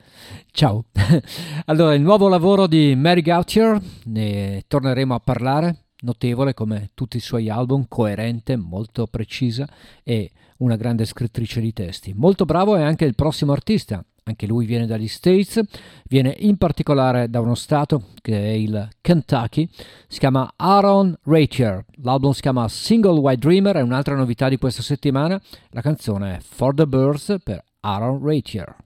Ciao. 0.50 0.86
allora, 1.66 1.94
il 1.94 2.00
nuovo 2.00 2.26
lavoro 2.26 2.66
di 2.66 2.96
Mary 2.96 3.20
Gautier, 3.22 3.80
ne 4.06 4.64
torneremo 4.66 5.14
a 5.14 5.20
parlare, 5.20 5.84
notevole 6.00 6.52
come 6.52 6.90
tutti 6.94 7.18
i 7.18 7.20
suoi 7.20 7.48
album, 7.48 7.84
coerente, 7.86 8.56
molto 8.56 9.06
precisa 9.06 9.68
e 10.02 10.32
una 10.56 10.74
grande 10.74 11.04
scrittrice 11.04 11.60
di 11.60 11.72
testi. 11.72 12.14
Molto 12.16 12.44
bravo 12.44 12.74
è 12.74 12.82
anche 12.82 13.04
il 13.04 13.14
prossimo 13.14 13.52
artista, 13.52 14.04
anche 14.28 14.46
lui 14.46 14.66
viene 14.66 14.86
dagli 14.86 15.08
States, 15.08 15.60
viene 16.04 16.34
in 16.38 16.56
particolare 16.56 17.28
da 17.28 17.40
uno 17.40 17.54
stato 17.54 18.08
che 18.20 18.36
è 18.36 18.50
il 18.50 18.88
Kentucky, 19.00 19.68
si 20.06 20.18
chiama 20.18 20.52
Aaron 20.56 21.16
Ratier, 21.24 21.84
l'album 22.02 22.32
si 22.32 22.42
chiama 22.42 22.68
Single 22.68 23.18
White 23.18 23.40
Dreamer, 23.40 23.76
è 23.76 23.80
un'altra 23.80 24.14
novità 24.14 24.48
di 24.48 24.58
questa 24.58 24.82
settimana, 24.82 25.40
la 25.70 25.80
canzone 25.80 26.36
è 26.36 26.40
For 26.40 26.74
the 26.74 26.86
Birds 26.86 27.36
per 27.42 27.64
Aaron 27.80 28.20
Ratier. 28.22 28.76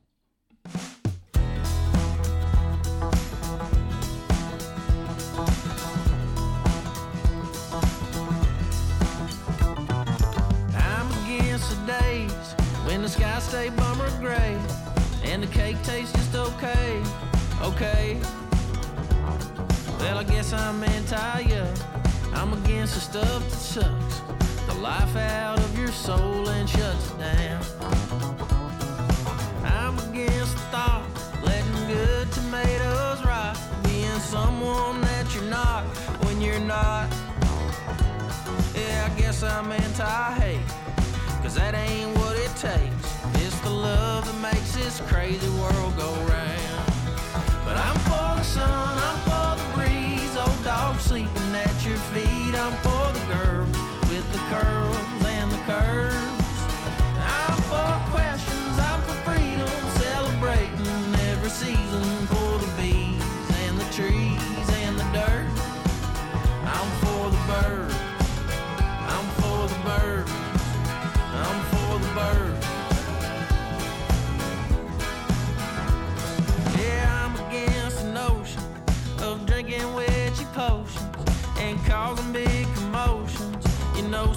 I'm 10.75 11.11
against 11.25 11.69
the 11.71 11.93
days 12.01 12.55
when 12.87 13.03
the 13.03 13.09
sky 13.09 13.41
stay 13.41 13.71
bummer 13.71 13.92
tastes 15.83 16.13
just 16.13 16.35
okay, 16.35 17.03
okay. 17.61 18.21
Well, 19.99 20.19
I 20.19 20.25
guess 20.25 20.53
I'm 20.53 20.83
anti-ya. 20.83 21.67
I'm 22.35 22.53
against 22.53 22.95
the 22.95 23.01
stuff 23.01 23.43
that 23.51 23.57
sucks 23.57 24.21
the 24.67 24.75
life 24.81 25.17
out 25.17 25.59
of 25.59 25.79
your 25.79 25.89
soul 25.89 26.49
and 26.49 26.69
shuts 26.69 27.11
it 27.11 27.19
down. 27.19 27.63
I'm 29.65 29.99
against 30.11 30.55
the 30.55 30.63
thought 30.71 31.05
letting 31.43 31.87
good 31.89 32.31
tomatoes 32.31 33.25
rot, 33.25 33.59
being 33.83 34.21
someone 34.21 35.01
that 35.01 35.35
you're 35.35 35.51
not 35.51 35.83
when 36.25 36.41
you're 36.41 36.61
not. 36.61 37.11
Yeah, 38.75 39.11
I 39.11 39.21
guess 39.21 39.43
I'm 39.43 39.73
anti-hate, 39.73 40.61
cause 41.43 41.57
that 41.57 41.75
ain't 41.75 42.17
what 42.19 42.37
it 42.37 42.55
takes. 42.57 43.42
Love 43.83 44.25
that 44.27 44.41
makes 44.41 44.77
this 44.77 45.01
crazy 45.09 45.49
world 45.59 45.97
go 45.97 46.13
round. 46.31 46.87
But 47.65 47.77
I'm 47.77 47.97
for 48.07 48.39
the 48.39 48.45
sun, 48.45 48.71
I'm 48.71 49.19
for 49.27 49.61
the 49.61 49.69
breeze, 49.75 50.37
old 50.37 50.63
dog 50.63 51.01
sleeping 51.01 51.53
at 51.53 51.85
your 51.85 51.99
feet. 52.15 52.55
I'm 52.55 52.77
for 52.87 53.11
the 53.13 53.25
girl 53.35 53.67
with 54.09 54.33
the 54.33 54.39
curls 54.55 54.92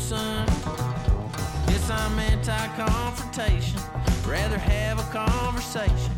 Guess 0.08 1.90
I'm 1.90 2.20
anti-confrontation. 2.20 3.80
Rather 4.28 4.60
have 4.60 5.00
a 5.00 5.12
conversation 5.12 6.12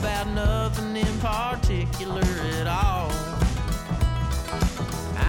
about 0.00 0.28
nothing 0.28 0.96
in 0.96 1.18
particular 1.18 2.22
at 2.22 2.66
all. 2.66 3.12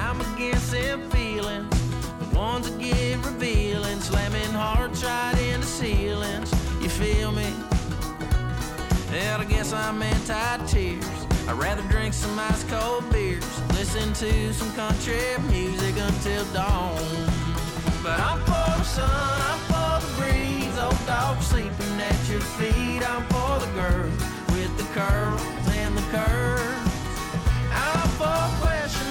I'm 0.01 0.21
against 0.33 0.71
them 0.71 1.09
feelings, 1.09 1.69
the 2.19 2.37
ones 2.37 2.71
that 2.71 2.79
get 2.79 3.17
revealing, 3.25 3.99
slamming 3.99 4.53
hearts 4.53 5.03
right 5.03 5.37
into 5.53 5.67
ceilings. 5.67 6.49
You 6.81 6.87
feel 6.87 7.33
me? 7.33 7.51
Hell, 9.09 9.41
I 9.41 9.45
guess 9.45 9.73
I'm 9.73 10.01
anti-tears. 10.01 11.05
I'd 11.49 11.57
rather 11.57 11.83
drink 11.89 12.13
some 12.13 12.39
ice 12.39 12.63
cold 12.63 13.11
beers, 13.11 13.43
listen 13.71 14.13
to 14.13 14.53
some 14.53 14.71
country 14.73 15.19
music 15.49 15.95
until 15.97 16.45
dawn. 16.53 17.35
But 18.05 18.19
I'm 18.19 18.39
for 18.41 18.77
the 18.77 18.83
sun, 18.83 19.09
I'm 19.09 19.59
for 19.65 20.05
the 20.05 20.11
breeze, 20.21 20.77
old 20.77 21.07
dog 21.07 21.41
sleeping 21.41 21.99
at 21.99 22.29
your 22.29 22.39
feet. 22.39 23.01
I'm 23.01 23.23
for 23.33 23.57
the 23.65 23.71
girl 23.73 24.11
with 24.53 24.77
the 24.77 24.83
curls 24.93 25.41
and 25.69 25.97
the 25.97 26.03
curves. 26.13 26.93
I'm 27.73 28.07
for 28.19 28.61
questions, 28.61 29.04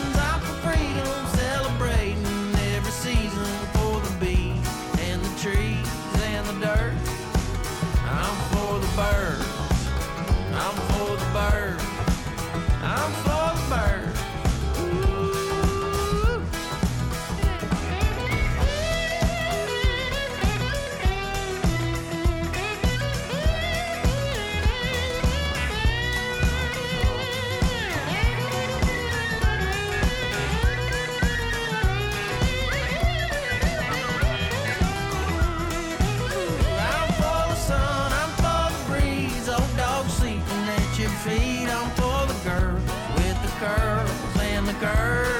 the 44.80 44.86
curves. 44.86 45.33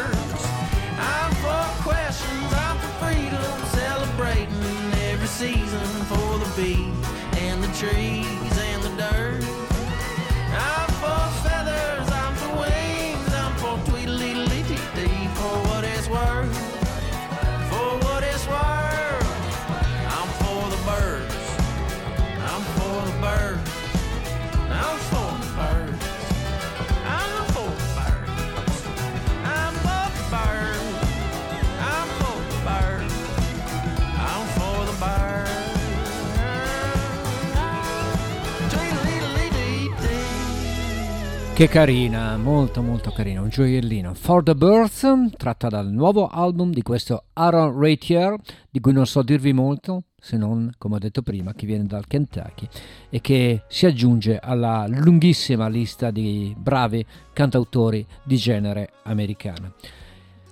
Che 41.55 41.69
carina, 41.69 42.37
molto 42.37 42.83
molto 42.83 43.13
carina, 43.13 43.41
un 43.41 43.49
gioiellino. 43.49 44.13
For 44.15 44.43
the 44.43 44.57
Birds, 44.57 45.07
tratta 45.37 45.69
dal 45.69 45.89
nuovo 45.89 46.27
album 46.27 46.73
di 46.73 46.83
questo 46.83 47.27
Aaron 47.33 47.81
Ratier, 47.81 48.35
di 48.69 48.81
cui 48.81 48.93
non 48.93 49.07
so 49.07 49.23
dirvi 49.23 49.53
molto, 49.53 50.03
se 50.19 50.37
non, 50.37 50.73
come 50.77 50.97
ho 50.97 50.99
detto 50.99 51.23
prima, 51.23 51.55
che 51.55 51.65
viene 51.65 51.87
dal 51.87 52.09
Kentucky 52.09 52.67
e 53.09 53.21
che 53.21 53.63
si 53.69 53.87
aggiunge 53.87 54.41
alla 54.41 54.87
lunghissima 54.89 55.69
lista 55.69 56.11
di 56.11 56.53
bravi 56.59 57.07
cantautori 57.33 58.05
di 58.25 58.37
genere 58.37 58.91
americana. 59.05 59.73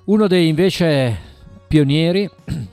Uno 0.05 0.29
dei 0.29 0.47
invece 0.47 1.19
pionieri 1.67 2.31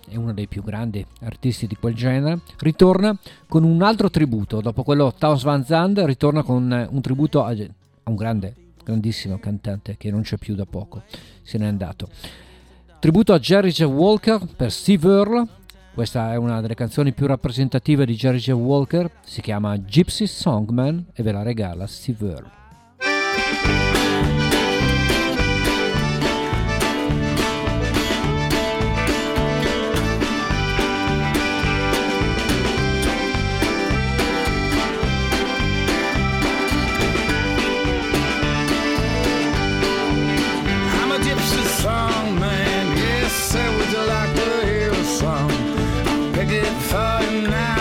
e 0.07 0.17
uno 0.17 0.33
dei 0.33 0.47
più 0.47 0.61
grandi 0.61 1.03
artisti 1.21 1.65
di 1.65 1.75
quel 1.77 1.95
genere 1.95 2.41
ritorna 2.59 3.17
con 3.47 3.63
un 3.63 3.81
altro 3.81 4.11
tributo. 4.11 4.61
Dopo 4.61 4.83
quello 4.83 5.13
Towns 5.17 5.41
Van 5.41 5.65
Zandt 5.65 6.03
ritorna 6.05 6.43
con 6.43 6.87
un 6.91 7.01
tributo 7.01 7.43
a 7.43 7.55
un 8.09 8.15
grande, 8.15 8.55
grandissimo 8.83 9.39
cantante 9.39 9.95
che 9.97 10.11
non 10.11 10.21
c'è 10.21 10.37
più 10.37 10.55
da 10.55 10.65
poco, 10.65 11.03
se 11.41 11.57
n'è 11.57 11.65
andato. 11.65 12.09
Tributo 12.99 13.31
a 13.33 13.39
Jerry 13.39 13.71
J. 13.71 13.83
Walker 13.83 14.45
per 14.57 14.71
Steve 14.71 15.07
Earle. 15.07 15.47
Questa 15.93 16.33
è 16.33 16.35
una 16.35 16.59
delle 16.61 16.75
canzoni 16.75 17.13
più 17.13 17.27
rappresentative 17.27 18.05
di 18.05 18.15
Jerry 18.15 18.39
J. 18.39 18.51
Walker, 18.51 19.09
si 19.23 19.41
chiama 19.41 19.77
Gypsy 19.77 20.27
Songman 20.27 21.05
e 21.13 21.23
ve 21.23 21.31
la 21.31 21.43
regala 21.43 21.87
Steve 21.87 22.27
Earle. 22.27 22.58
A 41.51 41.65
song 41.81 42.39
man. 42.39 42.97
Yes, 42.97 43.53
would 43.55 43.91
you 43.91 44.03
like 44.15 44.35
to 44.35 44.65
hear 44.65 44.91
a 44.91 45.03
song? 45.03 45.49
Pick 46.33 46.49
it 46.49 46.73
for 46.89 47.31
you 47.31 47.47
now. 47.47 47.78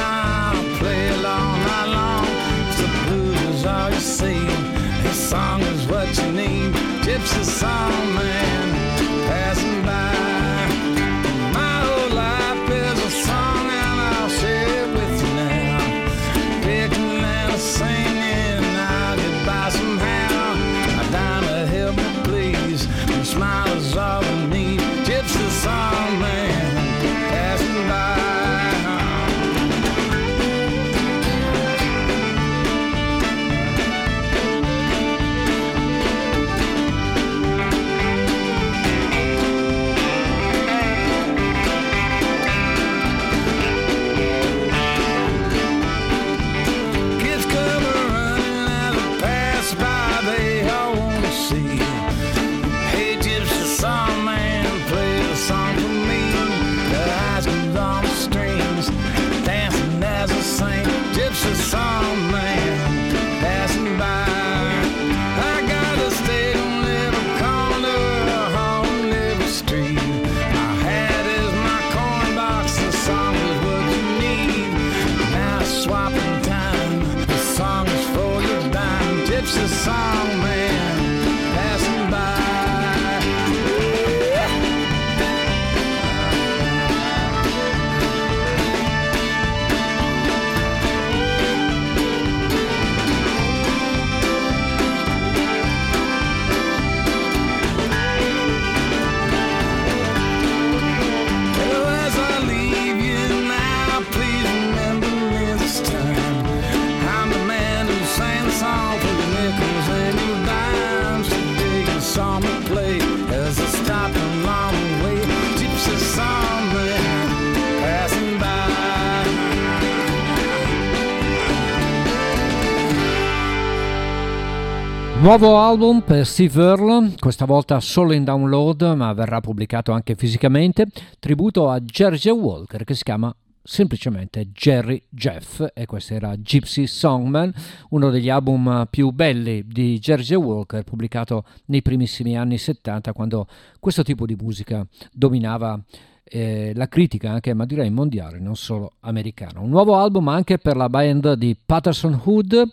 Nuovo 125.20 125.58
album 125.58 126.02
per 126.02 126.24
Steve 126.24 126.62
Earle, 126.62 127.14
questa 127.18 127.44
volta 127.44 127.80
solo 127.80 128.12
in 128.12 128.22
download, 128.22 128.82
ma 128.94 129.12
verrà 129.12 129.40
pubblicato 129.40 129.90
anche 129.90 130.14
fisicamente. 130.14 130.86
Tributo 131.18 131.68
a 131.68 131.80
Jersey 131.80 132.30
Walker 132.30 132.84
che 132.84 132.94
si 132.94 133.02
chiama 133.02 133.34
semplicemente 133.60 134.52
Jerry 134.52 135.02
Jeff 135.08 135.66
e 135.74 135.86
questo 135.86 136.14
era 136.14 136.36
Gypsy 136.36 136.86
Songman, 136.86 137.52
uno 137.90 138.10
degli 138.10 138.30
album 138.30 138.86
più 138.88 139.10
belli 139.10 139.64
di 139.66 139.98
Jersey 139.98 140.36
Walker, 140.36 140.84
pubblicato 140.84 141.44
nei 141.66 141.82
primissimi 141.82 142.38
anni 142.38 142.56
70 142.56 143.12
quando 143.12 143.48
questo 143.80 144.04
tipo 144.04 144.24
di 144.24 144.36
musica 144.36 144.86
dominava 145.12 145.82
eh, 146.22 146.72
la 146.76 146.86
critica 146.86 147.32
anche, 147.32 147.54
ma 147.54 147.64
direi 147.64 147.90
mondiale, 147.90 148.38
non 148.38 148.54
solo 148.54 148.92
americana. 149.00 149.60
Un 149.60 149.70
nuovo 149.70 149.96
album 149.96 150.28
anche 150.28 150.58
per 150.58 150.76
la 150.76 150.88
band 150.88 151.32
di 151.32 151.56
Patterson 151.62 152.20
Hood, 152.22 152.70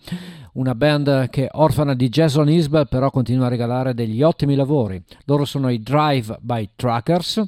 una 0.56 0.76
band 0.76 1.30
che 1.30 1.50
orfana 1.52 1.94
di 1.94 2.10
Jason 2.10 2.50
Isbell 2.50 2.88
però 2.88 3.10
continua 3.10 3.46
a 3.46 3.50
regalare 3.50 3.94
degli 3.94 4.22
ottimi 4.22 4.56
lavori. 4.56 5.02
Loro 5.26 5.46
sono 5.46 5.70
i 5.70 5.80
Drive 5.80 6.38
by 6.42 6.70
Truckers 6.76 7.44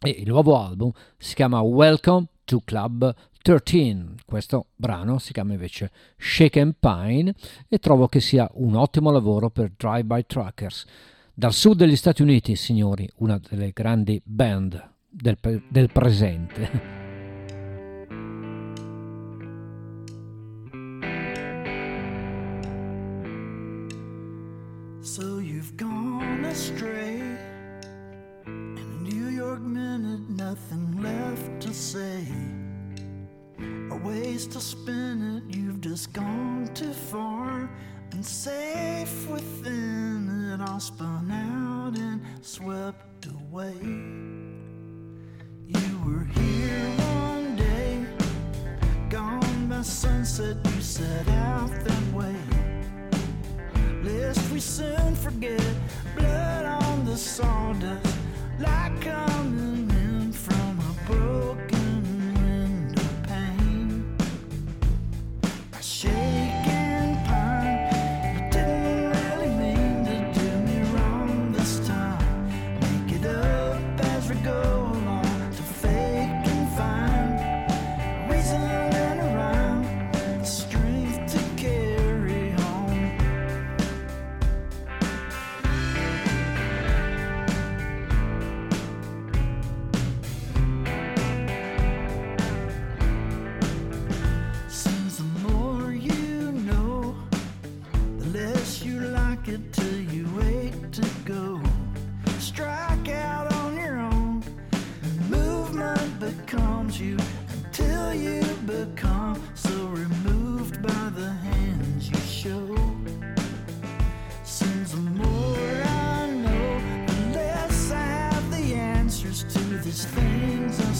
e 0.00 0.10
il 0.10 0.28
nuovo 0.28 0.60
album 0.60 0.90
si 1.16 1.34
chiama 1.34 1.60
Welcome 1.60 2.26
to 2.44 2.60
Club 2.64 3.14
13. 3.40 4.14
Questo 4.24 4.66
brano 4.74 5.18
si 5.18 5.32
chiama 5.32 5.52
invece 5.52 5.90
Shake 6.18 6.60
and 6.60 6.74
Pine 6.78 7.34
e 7.68 7.78
trovo 7.78 8.06
che 8.06 8.20
sia 8.20 8.48
un 8.54 8.74
ottimo 8.74 9.10
lavoro 9.10 9.48
per 9.48 9.72
Drive 9.76 10.04
by 10.04 10.24
Truckers. 10.26 10.84
Dal 11.32 11.52
sud 11.52 11.76
degli 11.76 11.96
Stati 11.96 12.22
Uniti, 12.22 12.56
signori, 12.56 13.08
una 13.16 13.38
delle 13.38 13.70
grandi 13.72 14.20
band 14.24 14.90
del, 15.08 15.38
del 15.68 15.90
presente. 15.90 17.04
nothing 30.50 31.02
left 31.02 31.60
to 31.60 31.74
say. 31.74 32.24
Or 33.90 33.98
ways 33.98 34.46
to 34.46 34.60
spin 34.60 35.16
it, 35.34 35.56
you've 35.56 35.80
just 35.80 36.12
gone 36.12 36.70
too 36.72 36.92
far. 36.92 37.68
And 38.12 38.24
safe 38.24 39.28
within 39.28 40.20
it, 40.52 40.60
all 40.60 40.78
spun 40.78 41.32
out 41.32 41.98
and 41.98 42.20
swept 42.42 43.26
away. 43.26 43.74
You 45.74 45.88
were 46.06 46.26
here 46.38 46.90
one 47.24 47.56
day, 47.56 48.06
gone 49.10 49.68
by 49.68 49.82
sunset, 49.82 50.58
you 50.64 50.80
set 50.80 51.26
out 51.28 51.70
that 51.86 52.04
way 52.12 52.36
lest 54.04 54.52
we 54.52 54.60
soon 54.60 55.16
forget 55.16 55.74
blood 56.16 56.64
on 56.64 57.04
the 57.04 57.16
sawdust 57.16 58.16
like 58.60 59.00
coming 59.00 59.85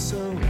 so 0.07 0.46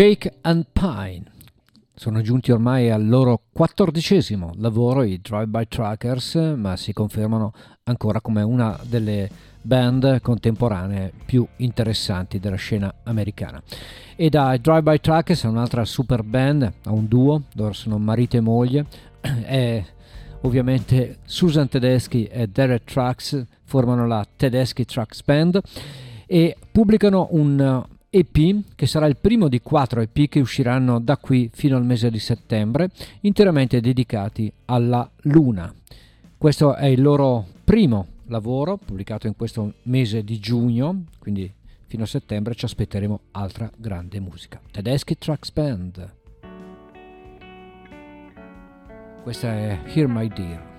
Shake 0.00 0.38
and 0.40 0.64
Pine. 0.72 1.24
Sono 1.94 2.22
giunti 2.22 2.52
ormai 2.52 2.90
al 2.90 3.06
loro 3.06 3.42
quattordicesimo 3.52 4.54
lavoro 4.56 5.02
i 5.02 5.20
Drive 5.20 5.48
By 5.48 5.68
Truckers, 5.68 6.36
ma 6.56 6.74
si 6.78 6.94
confermano 6.94 7.52
ancora 7.82 8.22
come 8.22 8.40
una 8.40 8.80
delle 8.82 9.28
band 9.60 10.22
contemporanee 10.22 11.12
più 11.26 11.46
interessanti 11.56 12.38
della 12.38 12.56
scena 12.56 12.90
americana. 13.02 13.62
E 14.16 14.30
da 14.30 14.56
Drive 14.56 14.80
By 14.80 15.00
Truckers 15.00 15.44
è 15.44 15.48
un'altra 15.48 15.84
super 15.84 16.22
band, 16.22 16.72
a 16.84 16.92
un 16.92 17.06
duo, 17.06 17.42
loro 17.56 17.74
sono 17.74 17.98
marito 17.98 18.38
e 18.38 18.40
moglie, 18.40 18.86
è 19.20 19.84
ovviamente 20.40 21.18
Susan 21.26 21.68
Tedeschi 21.68 22.24
e 22.24 22.46
Derek 22.46 22.84
Trucks 22.84 23.44
formano 23.64 24.06
la 24.06 24.26
Tedeschi 24.34 24.86
Trucks 24.86 25.22
Band 25.22 25.60
e 26.24 26.56
pubblicano 26.72 27.28
un 27.32 27.84
EP, 28.12 28.64
che 28.74 28.86
sarà 28.86 29.06
il 29.06 29.16
primo 29.16 29.46
di 29.46 29.60
quattro 29.60 30.00
EP 30.00 30.28
che 30.28 30.40
usciranno 30.40 30.98
da 30.98 31.16
qui 31.16 31.48
fino 31.52 31.76
al 31.76 31.84
mese 31.84 32.10
di 32.10 32.18
settembre, 32.18 32.90
interamente 33.20 33.80
dedicati 33.80 34.52
alla 34.64 35.08
Luna. 35.22 35.72
Questo 36.36 36.74
è 36.74 36.86
il 36.86 37.00
loro 37.00 37.46
primo 37.62 38.06
lavoro 38.26 38.76
pubblicato 38.76 39.28
in 39.28 39.36
questo 39.36 39.74
mese 39.82 40.24
di 40.24 40.40
giugno, 40.40 41.04
quindi 41.20 41.52
fino 41.86 42.02
a 42.02 42.06
settembre 42.06 42.54
ci 42.54 42.64
aspetteremo 42.64 43.20
altra 43.32 43.70
grande 43.76 44.18
musica. 44.18 44.60
Tedeschi 44.72 45.16
Tracks 45.16 45.52
Band. 45.52 46.14
Questa 49.22 49.52
è 49.52 49.82
Hear 49.84 50.08
My 50.08 50.26
Dear. 50.28 50.69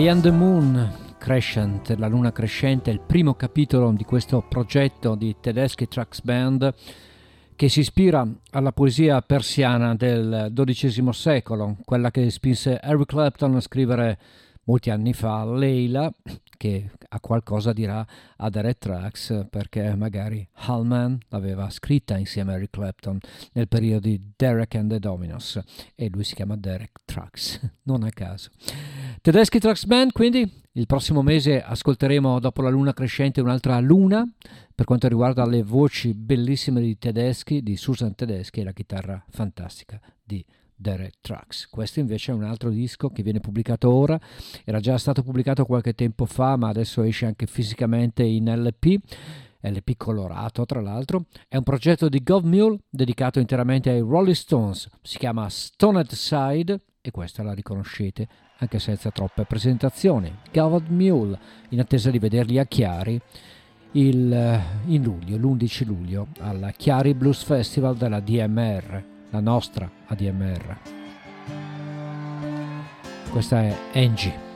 I 0.00 0.08
Am 0.08 0.22
the 0.22 0.30
Moon 0.30 1.14
Crescent, 1.18 1.94
la 1.98 2.06
luna 2.06 2.32
crescente, 2.32 2.90
è 2.90 2.94
il 2.94 3.02
primo 3.06 3.34
capitolo 3.34 3.92
di 3.92 4.04
questo 4.04 4.42
progetto 4.48 5.14
di 5.14 5.36
Tedeschi 5.38 5.88
Trucks 5.88 6.22
Band 6.22 6.74
che 7.54 7.68
si 7.68 7.80
ispira 7.80 8.26
alla 8.52 8.72
poesia 8.72 9.20
persiana 9.20 9.94
del 9.94 10.50
XII 10.54 11.12
secolo, 11.12 11.76
quella 11.84 12.10
che 12.10 12.30
spinse 12.30 12.80
Eric 12.80 13.08
Clapton 13.08 13.56
a 13.56 13.60
scrivere 13.60 14.18
molti 14.64 14.88
anni 14.88 15.12
fa 15.12 15.44
Leila, 15.44 16.10
che 16.56 16.92
ha 17.12 17.20
qualcosa 17.20 17.72
dirà 17.72 18.06
a 18.36 18.48
Derek 18.50 18.78
Trucks 18.78 19.46
perché 19.50 19.94
magari 19.96 20.46
Hallman 20.52 21.18
l'aveva 21.28 21.68
scritta 21.70 22.16
insieme 22.16 22.52
a 22.52 22.56
Eric 22.56 22.70
Clapton 22.70 23.18
nel 23.52 23.66
periodo 23.66 24.08
di 24.08 24.32
Derek 24.36 24.76
and 24.76 24.90
the 24.90 24.98
Dominos 24.98 25.60
e 25.96 26.08
lui 26.10 26.22
si 26.22 26.34
chiama 26.34 26.56
Derek 26.56 27.00
Trucks, 27.04 27.60
non 27.84 28.04
a 28.04 28.10
caso. 28.10 28.50
Tedeschi 29.20 29.58
Trucks 29.58 29.86
Band, 29.86 30.12
quindi 30.12 30.48
il 30.74 30.86
prossimo 30.86 31.22
mese 31.22 31.60
ascolteremo 31.60 32.38
dopo 32.38 32.62
la 32.62 32.70
luna 32.70 32.94
crescente 32.94 33.40
un'altra 33.40 33.80
luna 33.80 34.24
per 34.72 34.86
quanto 34.86 35.08
riguarda 35.08 35.44
le 35.44 35.64
voci 35.64 36.14
bellissime 36.14 36.80
di 36.80 36.96
Tedeschi, 36.96 37.62
di 37.62 37.76
Susan 37.76 38.14
Tedeschi 38.14 38.60
e 38.60 38.64
la 38.64 38.72
chitarra 38.72 39.22
fantastica 39.28 40.00
di 40.22 40.44
Derek 40.80 41.16
Trucks. 41.20 41.68
Questo 41.68 42.00
invece 42.00 42.32
è 42.32 42.34
un 42.34 42.44
altro 42.44 42.70
disco 42.70 43.10
che 43.10 43.22
viene 43.22 43.40
pubblicato 43.40 43.92
ora, 43.92 44.18
era 44.64 44.80
già 44.80 44.96
stato 44.96 45.22
pubblicato 45.22 45.64
qualche 45.66 45.94
tempo 45.94 46.24
fa, 46.24 46.56
ma 46.56 46.68
adesso 46.68 47.02
esce 47.02 47.26
anche 47.26 47.46
fisicamente 47.46 48.22
in 48.22 48.50
LP. 48.50 48.98
LP 49.62 49.96
colorato 49.98 50.64
tra 50.64 50.80
l'altro, 50.80 51.26
è 51.46 51.56
un 51.56 51.62
progetto 51.62 52.08
di 52.08 52.22
Gov 52.22 52.44
Mule 52.44 52.78
dedicato 52.88 53.40
interamente 53.40 53.90
ai 53.90 54.00
Rolling 54.00 54.34
Stones, 54.34 54.88
si 55.02 55.18
chiama 55.18 55.46
Stoned 55.50 56.10
Side 56.10 56.80
e 57.02 57.10
questa 57.10 57.42
la 57.42 57.52
riconoscete 57.52 58.26
anche 58.58 58.78
senza 58.78 59.10
troppe 59.10 59.44
presentazioni. 59.44 60.34
Gov 60.50 60.88
Mule, 60.88 61.38
in 61.70 61.80
attesa 61.80 62.10
di 62.10 62.18
vederli 62.18 62.58
a 62.58 62.64
Chiari 62.64 63.20
il, 63.92 64.32
eh, 64.32 64.62
in 64.86 65.02
luglio, 65.02 65.36
l'11 65.36 65.84
luglio, 65.86 66.28
al 66.38 66.72
Chiari 66.76 67.14
Blues 67.14 67.42
Festival 67.42 67.96
della 67.96 68.20
DMR, 68.20 69.09
la 69.30 69.40
nostra 69.40 69.90
ADMR. 70.06 70.76
Questa 73.30 73.62
è 73.62 73.76
Angie. 73.94 74.49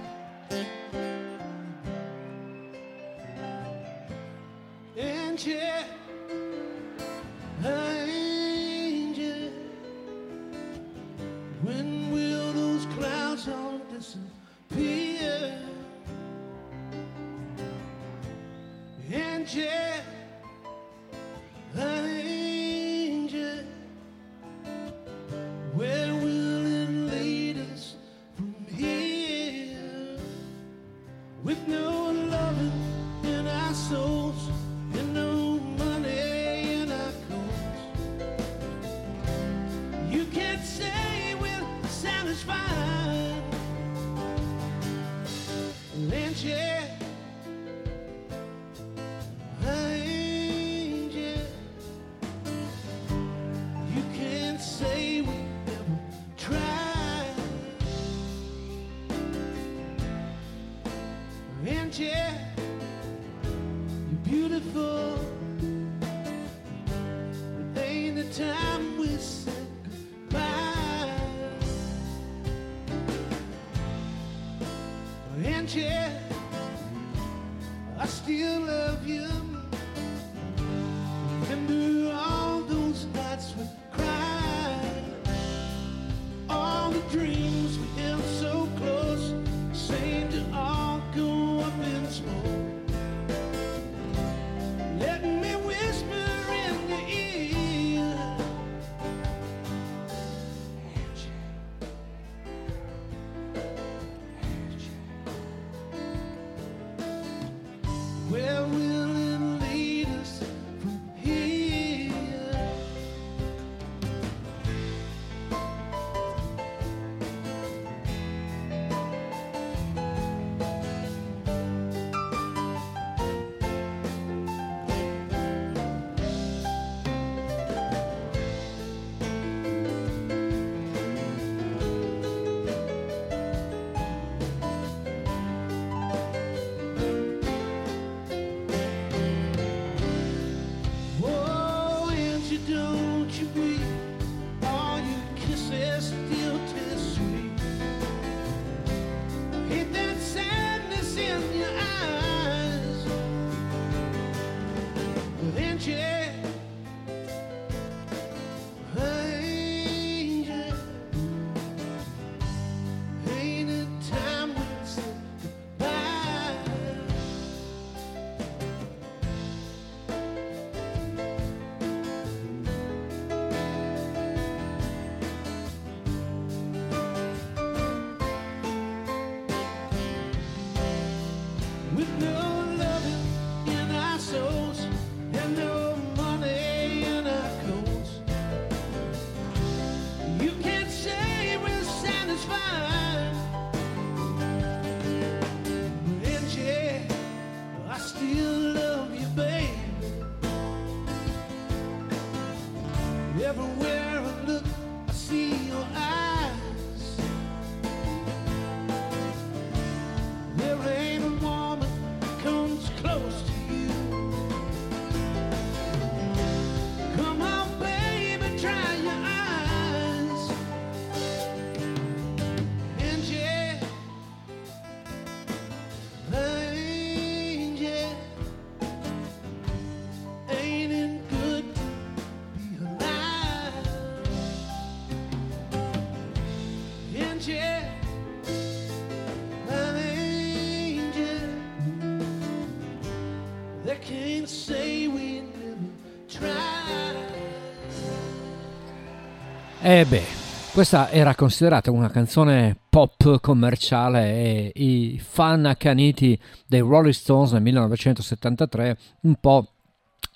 Eh 249.94 250.04
beh, 250.04 250.24
questa 250.72 251.08
era 251.08 251.36
considerata 251.36 251.92
una 251.92 252.10
canzone 252.10 252.76
pop 252.90 253.38
commerciale 253.40 254.24
e 254.24 254.72
i 254.74 255.20
fan 255.24 255.66
accaniti 255.66 256.36
dei 256.66 256.80
Rolling 256.80 257.12
Stones 257.12 257.52
nel 257.52 257.62
1973 257.62 258.98
un 259.20 259.36
po' 259.36 259.73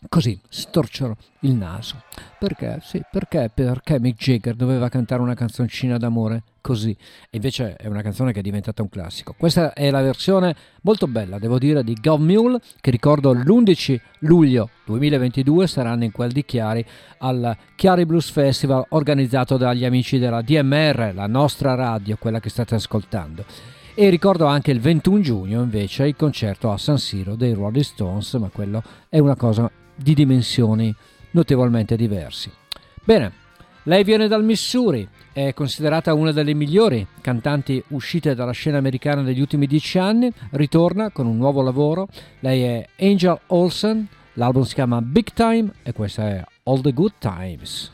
così 0.09 0.39
storcero 0.49 1.17
il 1.41 1.55
naso. 1.55 2.03
Perché? 2.39 2.79
Sì, 2.83 3.03
perché? 3.11 3.51
Perché 3.53 3.99
Mick 3.99 4.17
Jagger 4.17 4.55
doveva 4.55 4.89
cantare 4.89 5.21
una 5.21 5.35
canzoncina 5.35 5.97
d'amore 5.97 6.45
così? 6.61 6.91
E 7.31 7.37
invece 7.37 7.75
è 7.75 7.89
una 7.89 8.03
canzone 8.03 8.33
che 8.33 8.39
è 8.39 8.43
diventata 8.43 8.83
un 8.83 8.89
classico. 8.89 9.35
Questa 9.37 9.73
è 9.73 9.91
la 9.91 10.01
versione 10.01 10.55
molto 10.83 11.09
bella, 11.09 11.39
devo 11.39 11.59
dire, 11.59 11.83
di 11.83 11.95
Gov 12.01 12.21
Mule, 12.21 12.61
che 12.81 12.93
ricordo 12.93 13.33
l'11 13.33 13.99
luglio 14.21 14.71
2022 14.85 15.67
saranno 15.67 16.05
in 16.05 16.13
quel 16.13 16.31
di 16.31 16.45
Chiari 16.45 16.85
al 17.19 17.57
Chiari 17.75 18.07
Blues 18.07 18.31
Festival 18.31 18.85
organizzato 18.91 19.57
dagli 19.57 19.85
amici 19.85 20.19
della 20.19 20.43
DMR, 20.43 21.11
la 21.13 21.27
nostra 21.27 21.75
radio, 21.75 22.17
quella 22.17 22.39
che 22.39 22.51
state 22.51 22.77
ascoltando. 22.77 23.45
E 23.95 24.11
ricordo 24.11 24.47
anche 24.47 24.71
il 24.71 24.79
21 24.79 25.21
giugno 25.23 25.61
invece 25.61 26.07
il 26.07 26.15
concerto 26.15 26.71
a 26.71 26.79
San 26.79 26.99
Siro 26.99 27.35
dei 27.35 27.53
Rolling 27.53 27.83
Stones, 27.83 28.33
ma 28.35 28.49
quello 28.49 28.81
è 29.09 29.19
una 29.19 29.35
cosa 29.35 29.69
di 29.99 30.15
dimensioni 30.15 30.95
notevolmente 31.33 31.97
diversi. 31.97 32.51
Bene, 33.05 33.33
lei 33.85 34.05
viene 34.05 34.29
dal 34.29 34.45
Missouri, 34.45 35.09
è 35.33 35.55
considerata 35.55 36.13
una 36.13 36.33
delle 36.33 36.55
migliori 36.55 37.07
cantanti 37.21 37.83
uscite 37.89 38.35
dalla 38.35 38.53
scena 38.53 38.79
americana 38.79 39.23
negli 39.23 39.41
ultimi 39.41 39.67
dieci 39.67 39.99
anni, 39.99 40.31
ritorna 40.51 41.11
con 41.11 41.27
un 41.27 41.37
nuovo 41.37 41.63
lavoro, 41.63 42.09
lei 42.41 42.63
è 42.63 42.87
Angel 42.99 43.39
Olsen, 43.47 44.07
l'album 44.35 44.65
si 44.65 44.75
chiama 44.75 45.01
Big 45.01 45.33
Time 45.33 45.71
e 45.83 45.93
questa 45.93 46.29
è 46.29 46.45
All 46.65 46.81
the 46.81 46.93
Good 46.93 47.13
Times. 47.19 47.93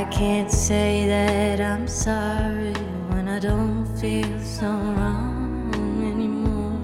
I 0.00 0.04
can't 0.04 0.50
say 0.50 1.06
that 1.08 1.60
I'm 1.60 1.86
sorry 1.86 2.72
when 3.10 3.28
I 3.28 3.38
don't 3.38 3.84
feel 4.00 4.40
so 4.40 4.66
wrong 4.66 6.00
anymore. 6.12 6.80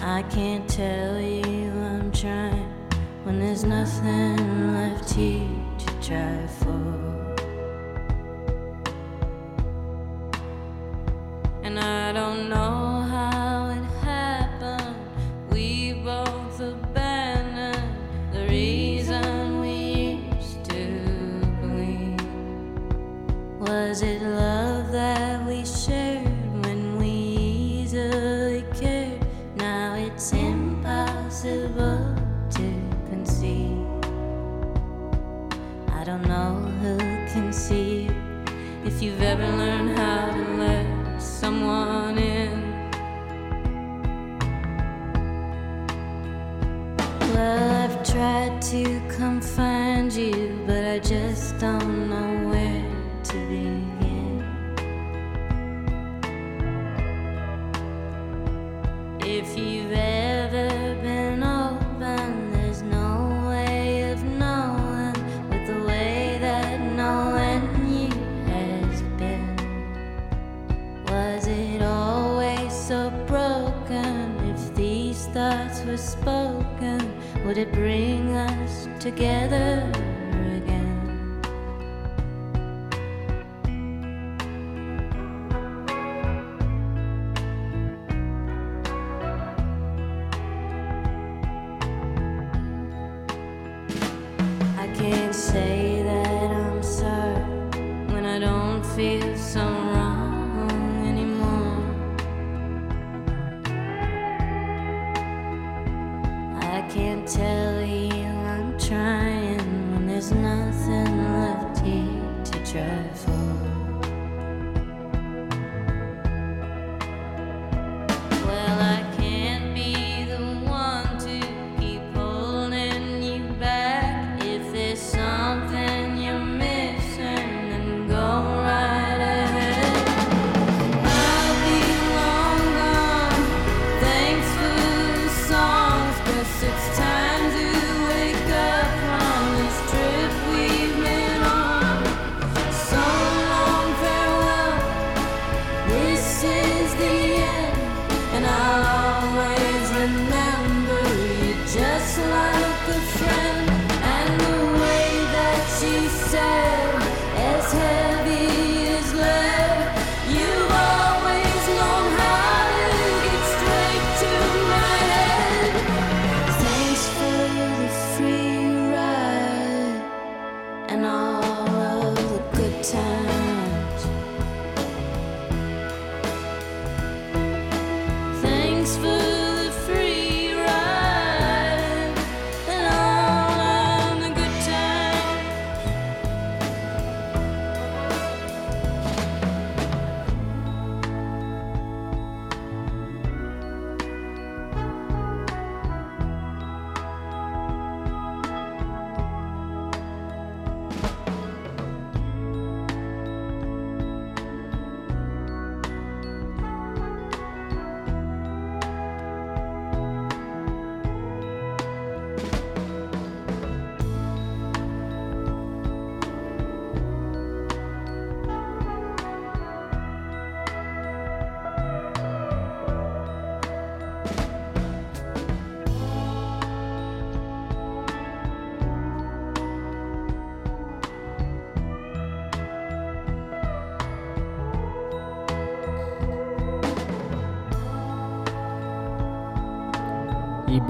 I 0.00 0.22
can't 0.30 0.66
tell 0.66 1.20
you 1.20 1.72
I'm 1.72 2.10
trying 2.10 2.72
when 3.24 3.38
there's 3.38 3.64
nothing 3.64 4.72
left 4.78 5.12
here 5.12 5.46
to 5.80 5.86
try 6.00 6.46
for. 6.60 7.36
And 11.62 11.78
I 11.78 12.12
don't 12.12 12.48
know 12.48 13.02
how 13.12 13.51
I've 47.42 48.04
tried 48.04 48.62
to 48.70 49.00
come 49.08 49.40
find 49.40 50.12
you, 50.12 50.62
but 50.64 50.84
I 50.84 50.98
just 51.00 51.58
don't 51.58 52.08
know 52.08 52.48
where 52.50 52.84
to 53.24 53.34
begin. 53.48 54.44
If 59.20 59.58
you've 59.58 59.92
ever 59.92 60.94
been 61.02 61.42
open, 61.42 62.52
there's 62.52 62.82
no 62.82 63.46
way 63.48 64.12
of 64.12 64.22
knowing 64.22 65.14
with 65.50 65.66
the 65.66 65.80
way 65.84 66.38
that 66.40 66.80
knowing 66.94 67.62
you 67.92 68.10
has 68.52 69.02
been. 69.18 69.56
Was 71.06 71.48
it 71.48 71.82
always 71.82 72.72
so 72.72 73.10
broken? 73.26 74.36
If 74.54 74.74
these 74.76 75.26
thoughts 75.26 75.82
were 75.84 75.96
spoken, 75.96 76.41
would 77.52 77.58
it 77.58 77.72
bring 77.72 78.34
us 78.34 78.88
together 78.98 80.01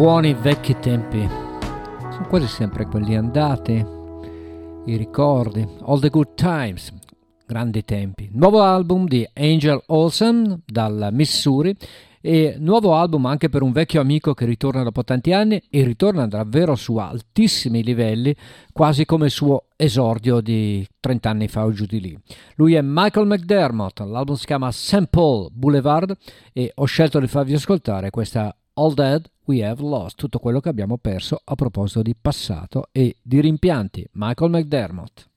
buoni 0.02 0.34
vecchi 0.34 0.76
tempi 0.80 1.28
sono 2.10 2.26
quasi 2.28 2.48
sempre 2.48 2.86
quelli 2.86 3.14
andati, 3.14 3.74
i 4.86 4.96
ricordi, 4.96 5.64
all 5.82 6.00
the 6.00 6.08
good 6.08 6.34
times, 6.34 6.92
grandi 7.46 7.84
tempi. 7.84 8.28
Nuovo 8.32 8.62
album 8.62 9.06
di 9.06 9.24
Angel 9.32 9.80
Olsen 9.86 10.60
dal 10.66 11.10
Missouri 11.12 11.72
e 12.20 12.56
nuovo 12.58 12.96
album 12.96 13.26
anche 13.26 13.48
per 13.48 13.62
un 13.62 13.70
vecchio 13.70 14.00
amico 14.00 14.34
che 14.34 14.44
ritorna 14.44 14.82
dopo 14.82 15.04
tanti 15.04 15.32
anni 15.32 15.62
e 15.70 15.84
ritorna 15.84 16.26
davvero 16.26 16.74
su 16.74 16.96
altissimi 16.96 17.84
livelli, 17.84 18.34
quasi 18.72 19.04
come 19.04 19.26
il 19.26 19.30
suo 19.30 19.66
esordio 19.76 20.40
di 20.40 20.84
30 20.98 21.30
anni 21.30 21.46
fa 21.46 21.64
o 21.64 21.70
giù 21.70 21.86
di 21.86 22.00
lì. 22.00 22.18
Lui 22.56 22.74
è 22.74 22.80
Michael 22.82 23.28
McDermott, 23.28 24.00
l'album 24.00 24.34
si 24.34 24.46
chiama 24.46 24.72
St. 24.72 25.06
Paul 25.06 25.50
Boulevard 25.52 26.12
e 26.52 26.72
ho 26.74 26.86
scelto 26.86 27.20
di 27.20 27.28
farvi 27.28 27.54
ascoltare 27.54 28.10
questa 28.10 28.52
All 28.74 28.94
That 28.94 29.31
We 29.44 29.64
Have 29.64 29.82
Lost, 29.82 30.16
tutto 30.16 30.38
quello 30.38 30.60
che 30.60 30.68
abbiamo 30.68 30.98
perso 30.98 31.40
a 31.42 31.56
proposito 31.56 32.00
di 32.02 32.14
passato 32.14 32.88
e 32.92 33.16
di 33.20 33.40
rimpianti. 33.40 34.06
Michael 34.12 34.50
McDermott. 34.50 35.28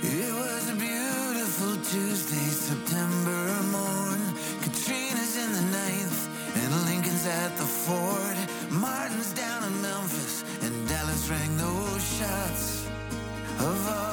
It 0.00 0.32
was 0.32 0.68
a 0.68 0.74
beautiful 0.74 1.76
Tuesday, 1.82 2.50
September 2.50 3.62
morn. 3.70 4.34
Katrina's 4.60 5.36
in 5.36 5.52
the 5.52 5.62
ninth, 5.70 6.28
and 6.56 6.74
Lincoln's 6.86 7.24
at 7.26 7.56
the 7.56 7.64
Ford. 7.64 8.36
Martin's 8.70 9.32
down 9.34 9.62
in 9.62 9.80
Memphis, 9.80 10.42
and 10.62 10.88
Dallas 10.88 11.28
rang 11.30 11.56
those 11.56 12.02
shots 12.18 12.84
of 13.60 13.88
all 13.88 14.07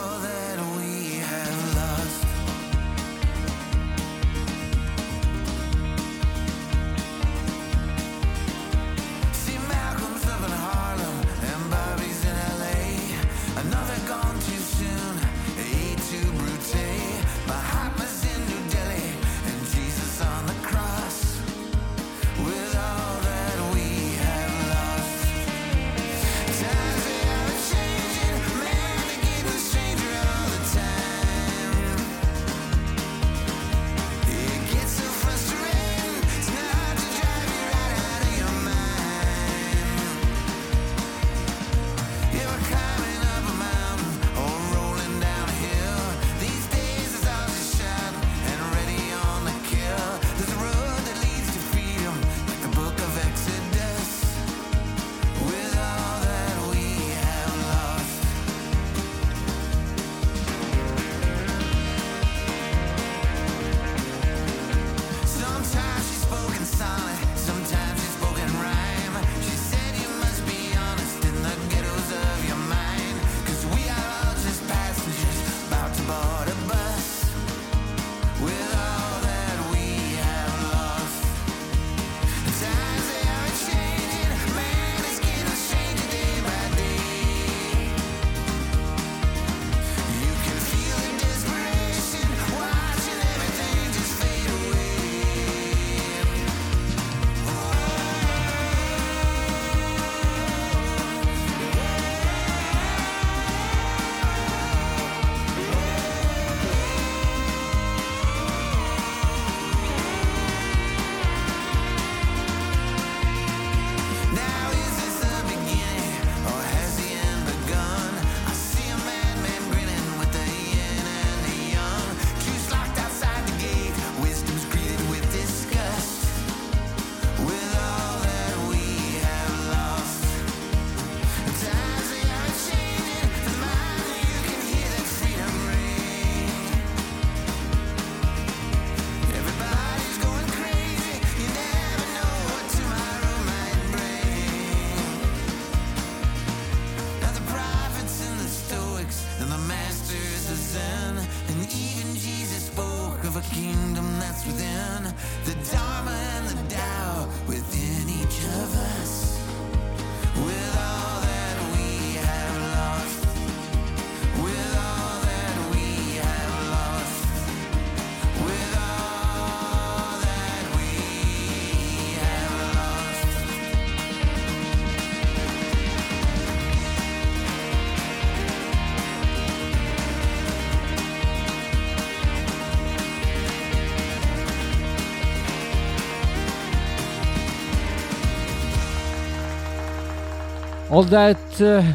All 190.95 191.09
That 191.09 191.93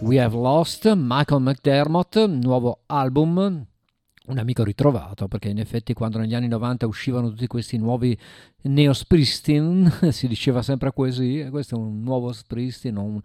We 0.00 0.20
Have 0.20 0.34
Lost, 0.34 0.92
Michael 0.92 1.40
McDermott, 1.40 2.16
nuovo 2.26 2.80
album, 2.86 3.64
un 4.26 4.38
amico 4.38 4.64
ritrovato, 4.64 5.28
perché 5.28 5.50
in 5.50 5.60
effetti 5.60 5.92
quando 5.92 6.18
negli 6.18 6.34
anni 6.34 6.48
90 6.48 6.84
uscivano 6.84 7.28
tutti 7.28 7.46
questi 7.46 7.78
nuovi 7.78 8.18
Neo 8.62 8.92
Springsteen, 8.92 10.10
si 10.10 10.26
diceva 10.26 10.62
sempre 10.62 10.92
così, 10.92 11.46
questo 11.48 11.76
è 11.76 11.78
un 11.78 12.02
nuovo 12.02 12.32
Springsteen, 12.32 12.96
un- 12.96 13.20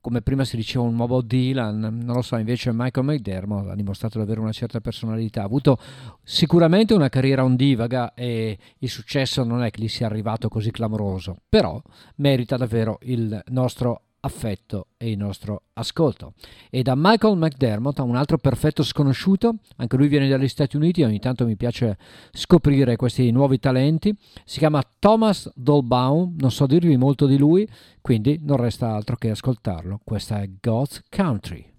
come 0.00 0.22
prima 0.22 0.44
si 0.44 0.56
diceva 0.56 0.82
un 0.82 0.96
nuovo 0.96 1.22
Dylan, 1.22 1.78
non 1.78 2.16
lo 2.16 2.22
so, 2.22 2.36
invece 2.36 2.72
Michael 2.72 3.06
McDermott 3.06 3.68
ha 3.68 3.76
dimostrato 3.76 4.18
di 4.18 4.24
avere 4.24 4.40
una 4.40 4.50
certa 4.50 4.80
personalità, 4.80 5.42
ha 5.42 5.44
avuto 5.44 5.78
sicuramente 6.24 6.94
una 6.94 7.08
carriera 7.08 7.44
ondivaga 7.44 8.12
e 8.12 8.58
il 8.78 8.88
successo 8.88 9.44
non 9.44 9.62
è 9.62 9.70
che 9.70 9.82
gli 9.82 9.88
sia 9.88 10.06
arrivato 10.06 10.48
così 10.48 10.72
clamoroso, 10.72 11.42
però 11.48 11.80
merita 12.16 12.56
davvero 12.56 12.98
il 13.02 13.40
nostro 13.50 14.02
affetto 14.20 14.88
e 14.96 15.10
il 15.10 15.16
nostro 15.16 15.62
ascolto. 15.74 16.34
E 16.70 16.82
da 16.82 16.94
Michael 16.96 17.36
McDermott 17.36 17.98
un 17.98 18.16
altro 18.16 18.38
perfetto 18.38 18.82
sconosciuto, 18.82 19.56
anche 19.76 19.96
lui 19.96 20.08
viene 20.08 20.28
dagli 20.28 20.48
Stati 20.48 20.76
Uniti, 20.76 21.02
ogni 21.02 21.18
tanto 21.18 21.44
mi 21.44 21.56
piace 21.56 21.98
scoprire 22.32 22.96
questi 22.96 23.30
nuovi 23.30 23.58
talenti, 23.58 24.14
si 24.44 24.58
chiama 24.58 24.82
Thomas 24.98 25.50
Dolbaum, 25.54 26.34
non 26.38 26.50
so 26.50 26.66
dirvi 26.66 26.96
molto 26.96 27.26
di 27.26 27.38
lui, 27.38 27.68
quindi 28.00 28.40
non 28.42 28.56
resta 28.56 28.92
altro 28.94 29.16
che 29.16 29.30
ascoltarlo. 29.30 30.00
Questa 30.04 30.40
è 30.40 30.50
God's 30.60 31.02
Country. 31.08 31.77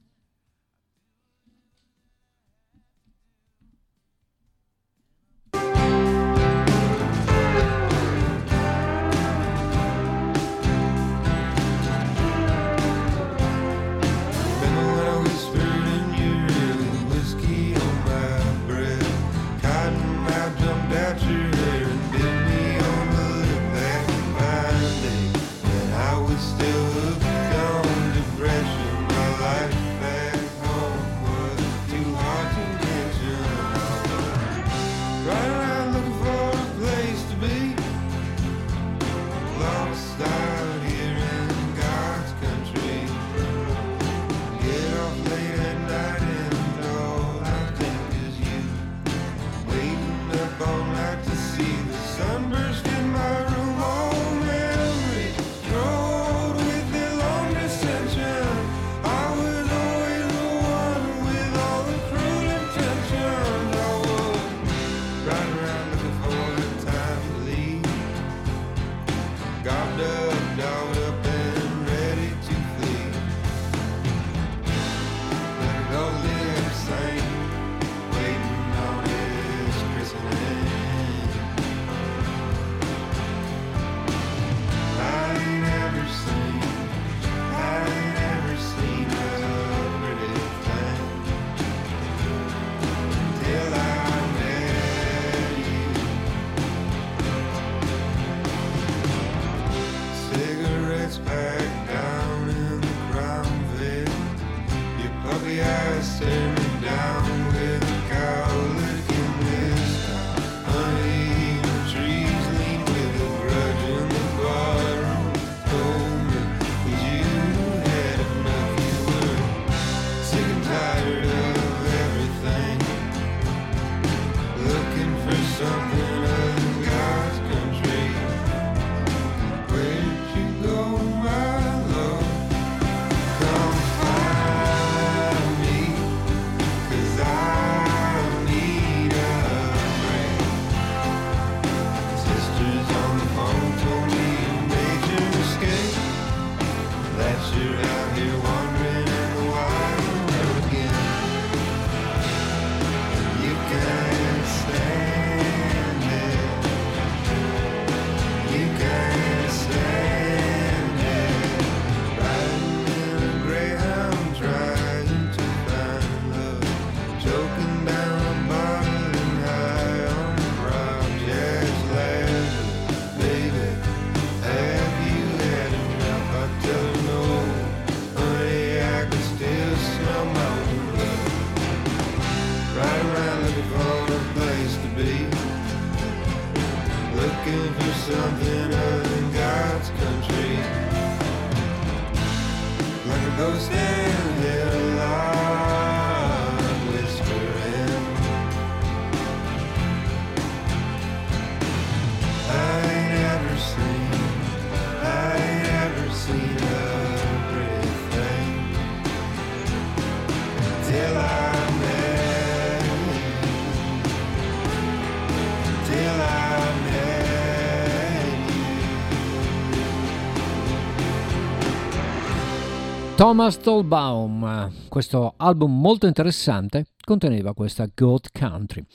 Thomas 223.19 223.57
Tolbaum, 223.57 224.71
questo 224.87 225.33
album 225.35 225.77
molto 225.77 226.07
interessante, 226.07 226.85
conteneva 227.03 227.53
questa 227.53 227.85
Goat 227.93 228.29
Country. 228.31 228.85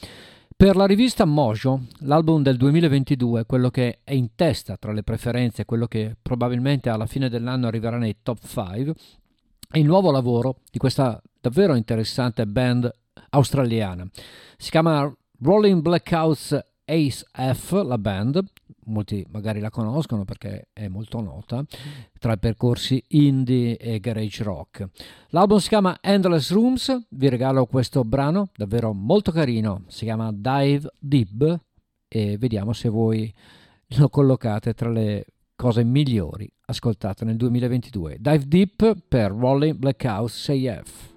Per 0.56 0.76
la 0.76 0.86
rivista 0.86 1.26
Mojo, 1.26 1.88
l'album 1.98 2.40
del 2.40 2.56
2022, 2.56 3.44
quello 3.44 3.68
che 3.68 3.98
è 4.02 4.14
in 4.14 4.34
testa 4.34 4.78
tra 4.78 4.92
le 4.92 5.02
preferenze, 5.02 5.66
quello 5.66 5.86
che 5.86 6.16
probabilmente 6.22 6.88
alla 6.88 7.04
fine 7.04 7.28
dell'anno 7.28 7.66
arriverà 7.66 7.98
nei 7.98 8.16
top 8.22 8.38
5, 8.42 8.94
è 9.70 9.76
il 9.76 9.84
nuovo 9.84 10.10
lavoro 10.10 10.60
di 10.70 10.78
questa 10.78 11.20
davvero 11.38 11.74
interessante 11.74 12.46
band 12.46 12.90
australiana. 13.28 14.08
Si 14.56 14.70
chiama 14.70 15.14
Rolling 15.42 15.82
Blackouts 15.82 16.58
Ace 16.86 17.26
F, 17.30 17.72
la 17.84 17.98
band, 17.98 18.42
molti 18.86 19.26
magari 19.30 19.60
la 19.60 19.70
conoscono 19.70 20.24
perché 20.24 20.68
è 20.72 20.88
molto 20.88 21.20
nota, 21.20 21.64
tra 22.18 22.32
i 22.32 22.38
percorsi 22.38 23.02
indie 23.08 23.76
e 23.76 24.00
garage 24.00 24.42
rock. 24.42 24.88
L'album 25.28 25.58
si 25.58 25.68
chiama 25.68 25.98
Endless 26.00 26.50
Rooms, 26.52 27.06
vi 27.10 27.28
regalo 27.28 27.66
questo 27.66 28.04
brano 28.04 28.48
davvero 28.56 28.92
molto 28.92 29.32
carino, 29.32 29.82
si 29.86 30.04
chiama 30.04 30.32
Dive 30.32 30.90
Deep 30.98 31.60
e 32.08 32.38
vediamo 32.38 32.72
se 32.72 32.88
voi 32.88 33.32
lo 33.98 34.08
collocate 34.08 34.74
tra 34.74 34.90
le 34.90 35.26
cose 35.56 35.84
migliori 35.84 36.50
ascoltate 36.66 37.24
nel 37.24 37.36
2022. 37.36 38.16
Dive 38.18 38.46
Deep 38.46 38.96
per 39.08 39.30
Rolling 39.30 39.76
Blackout 39.76 40.30
6F. 40.30 41.13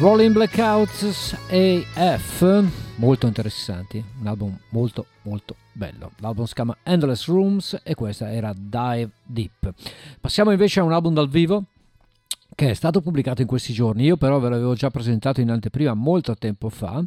Rolling 0.00 0.32
Blackouts 0.32 1.36
AF, 1.94 2.64
molto 2.96 3.26
interessanti, 3.26 4.02
un 4.20 4.26
album 4.28 4.58
molto 4.70 5.04
molto 5.24 5.56
bello. 5.72 6.12
L'album 6.20 6.46
si 6.46 6.54
chiama 6.54 6.74
Endless 6.82 7.26
Rooms 7.26 7.78
e 7.82 7.94
questa 7.94 8.32
era 8.32 8.54
Dive 8.56 9.10
Deep. 9.22 9.74
Passiamo 10.18 10.52
invece 10.52 10.80
a 10.80 10.84
un 10.84 10.94
album 10.94 11.12
dal 11.12 11.28
vivo 11.28 11.64
che 12.54 12.70
è 12.70 12.72
stato 12.72 13.02
pubblicato 13.02 13.42
in 13.42 13.46
questi 13.46 13.74
giorni, 13.74 14.04
io 14.04 14.16
però 14.16 14.38
ve 14.38 14.48
l'avevo 14.48 14.72
già 14.72 14.88
presentato 14.88 15.42
in 15.42 15.50
anteprima 15.50 15.92
molto 15.92 16.34
tempo 16.34 16.70
fa. 16.70 17.04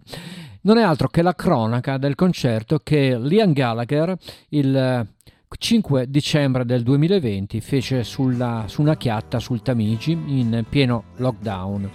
Non 0.62 0.78
è 0.78 0.84
altro 0.84 1.08
che 1.08 1.24
la 1.24 1.34
cronaca 1.34 1.98
del 1.98 2.14
concerto 2.14 2.78
che 2.78 3.18
Liam 3.18 3.54
Gallagher 3.54 4.16
il 4.50 5.08
5 5.50 6.10
dicembre 6.12 6.64
del 6.64 6.84
2020 6.84 7.60
fece 7.60 8.04
sulla, 8.04 8.66
su 8.68 8.82
una 8.82 8.98
chiatta 8.98 9.40
sul 9.40 9.64
Tamigi 9.64 10.12
in 10.12 10.64
pieno 10.70 11.06
lockdown. 11.16 11.90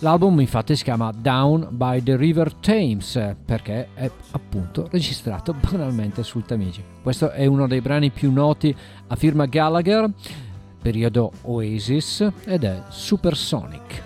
L'album 0.00 0.40
infatti 0.40 0.76
si 0.76 0.84
chiama 0.84 1.10
Down 1.10 1.68
by 1.70 2.02
the 2.02 2.16
River 2.16 2.52
Thames 2.52 3.34
perché 3.44 3.88
è 3.94 4.10
appunto 4.32 4.88
registrato 4.90 5.54
banalmente 5.58 6.22
sul 6.22 6.44
Tamigi. 6.44 6.84
Questo 7.02 7.30
è 7.30 7.46
uno 7.46 7.66
dei 7.66 7.80
brani 7.80 8.10
più 8.10 8.30
noti 8.30 8.76
a 9.06 9.16
firma 9.16 9.46
Gallagher, 9.46 10.10
periodo 10.82 11.32
Oasis, 11.42 12.28
ed 12.44 12.64
è 12.64 12.82
Supersonic. 12.90 14.05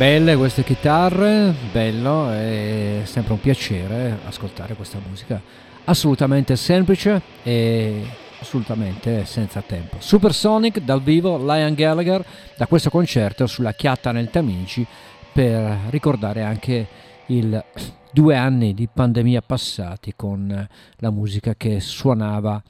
Belle 0.00 0.34
queste 0.34 0.64
chitarre, 0.64 1.54
bello, 1.70 2.30
è 2.30 3.02
sempre 3.04 3.34
un 3.34 3.38
piacere 3.38 4.20
ascoltare 4.24 4.72
questa 4.72 4.98
musica 5.06 5.38
assolutamente 5.84 6.56
semplice 6.56 7.20
e 7.42 8.06
assolutamente 8.40 9.26
senza 9.26 9.60
tempo. 9.60 9.96
Supersonic 9.98 10.80
dal 10.80 11.02
vivo, 11.02 11.36
Lion 11.36 11.74
Gallagher, 11.74 12.24
da 12.56 12.66
questo 12.66 12.88
concerto 12.88 13.46
sulla 13.46 13.74
Chiatta 13.74 14.10
nel 14.10 14.30
Tamigi 14.30 14.86
per 15.34 15.80
ricordare 15.90 16.44
anche 16.44 16.88
il 17.26 17.62
due 18.10 18.36
anni 18.36 18.72
di 18.72 18.88
pandemia 18.90 19.42
passati 19.42 20.14
con 20.16 20.66
la 20.96 21.10
musica 21.10 21.54
che 21.54 21.78
suonava 21.78 22.62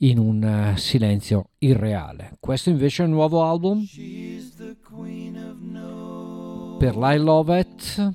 in 0.00 0.18
un 0.18 0.74
silenzio 0.76 1.48
irreale. 1.60 2.36
Questo 2.38 2.68
invece 2.68 3.04
è 3.04 3.06
il 3.06 3.12
nuovo 3.12 3.42
album 3.42 3.86
per 6.78 6.96
Love 6.96 7.58
It. 7.58 8.14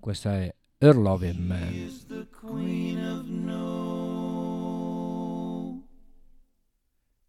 Questa 0.00 0.32
è 0.32 0.54
Her 0.78 0.96
Loving 0.96 1.38
Man. 1.46 1.68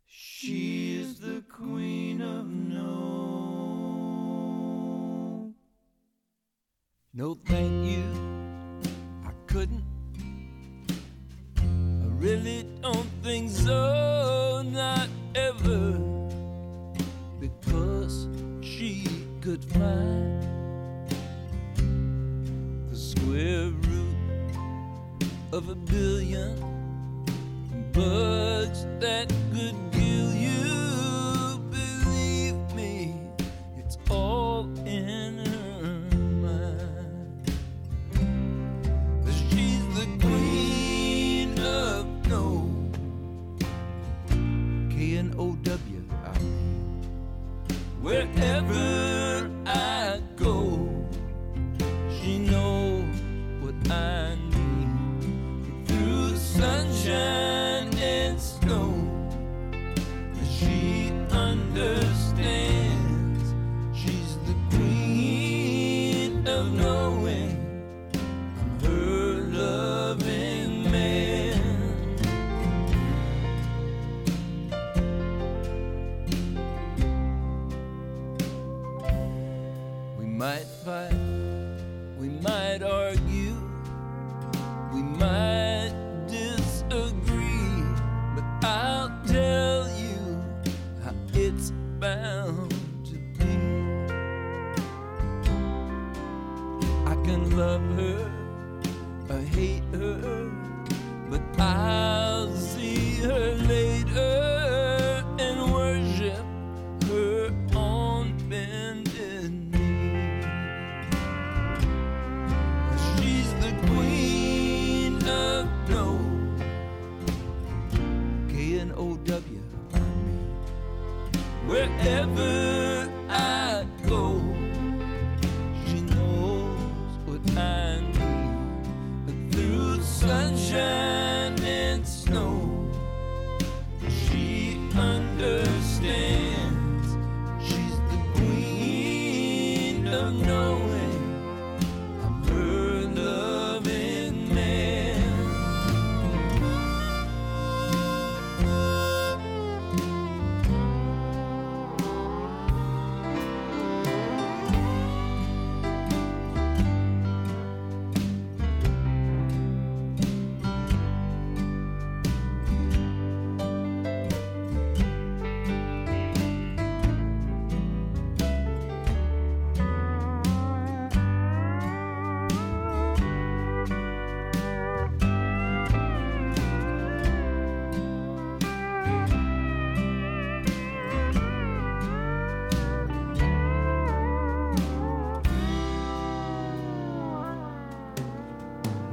She 0.05 0.99
is 1.01 1.19
the 1.19 1.43
queen 1.49 2.21
of 2.21 2.47
no. 2.47 2.83
No, 7.13 7.37
thank 7.45 7.85
you. 7.85 8.03
I 9.25 9.33
couldn't. 9.47 9.83
I 11.57 11.65
really 12.19 12.65
don't 12.81 13.09
think 13.21 13.49
so. 13.51 14.61
Not 14.63 15.09
ever. 15.35 15.99
Because 17.39 18.29
she 18.61 19.05
could 19.41 19.63
find 19.65 20.42
square 23.33 23.71
root 23.89 24.15
of 25.53 25.69
a 25.69 25.73
billion 25.73 26.55
bugs 27.91 28.85
that 28.99 29.27
could 29.51 29.82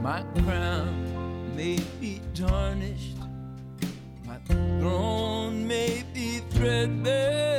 My 0.03 0.23
crown 0.45 1.55
may 1.55 1.79
be 2.01 2.23
tarnished, 2.35 3.19
my 4.27 4.39
throne 4.47 5.69
may 5.69 6.03
be 6.15 6.39
threadbare, 6.49 7.50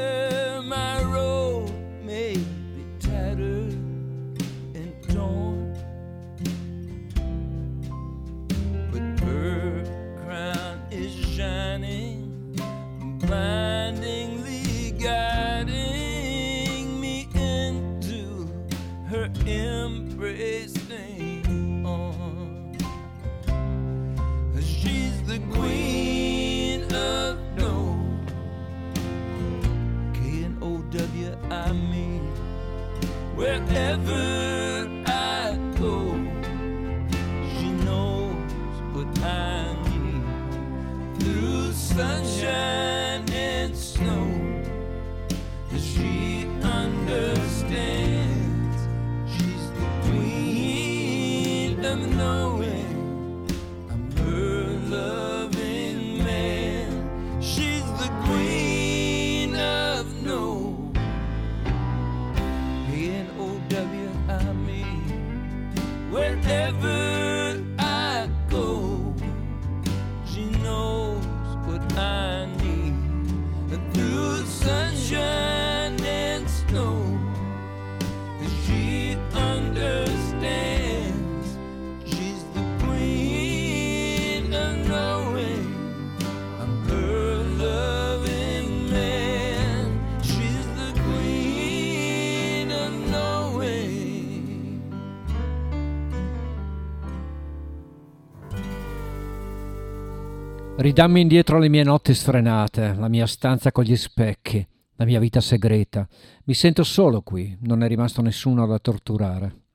Ridammi 100.91 101.21
indietro 101.21 101.57
le 101.57 101.69
mie 101.69 101.83
notti 101.83 102.13
sfrenate, 102.13 102.93
la 102.95 103.07
mia 103.07 103.25
stanza 103.25 103.71
con 103.71 103.85
gli 103.85 103.95
specchi, 103.95 104.67
la 104.95 105.05
mia 105.05 105.21
vita 105.21 105.39
segreta. 105.39 106.05
Mi 106.43 106.53
sento 106.53 106.83
solo 106.83 107.21
qui, 107.21 107.57
non 107.61 107.81
è 107.81 107.87
rimasto 107.87 108.21
nessuno 108.21 108.67
da 108.67 108.77
torturare. 108.77 109.67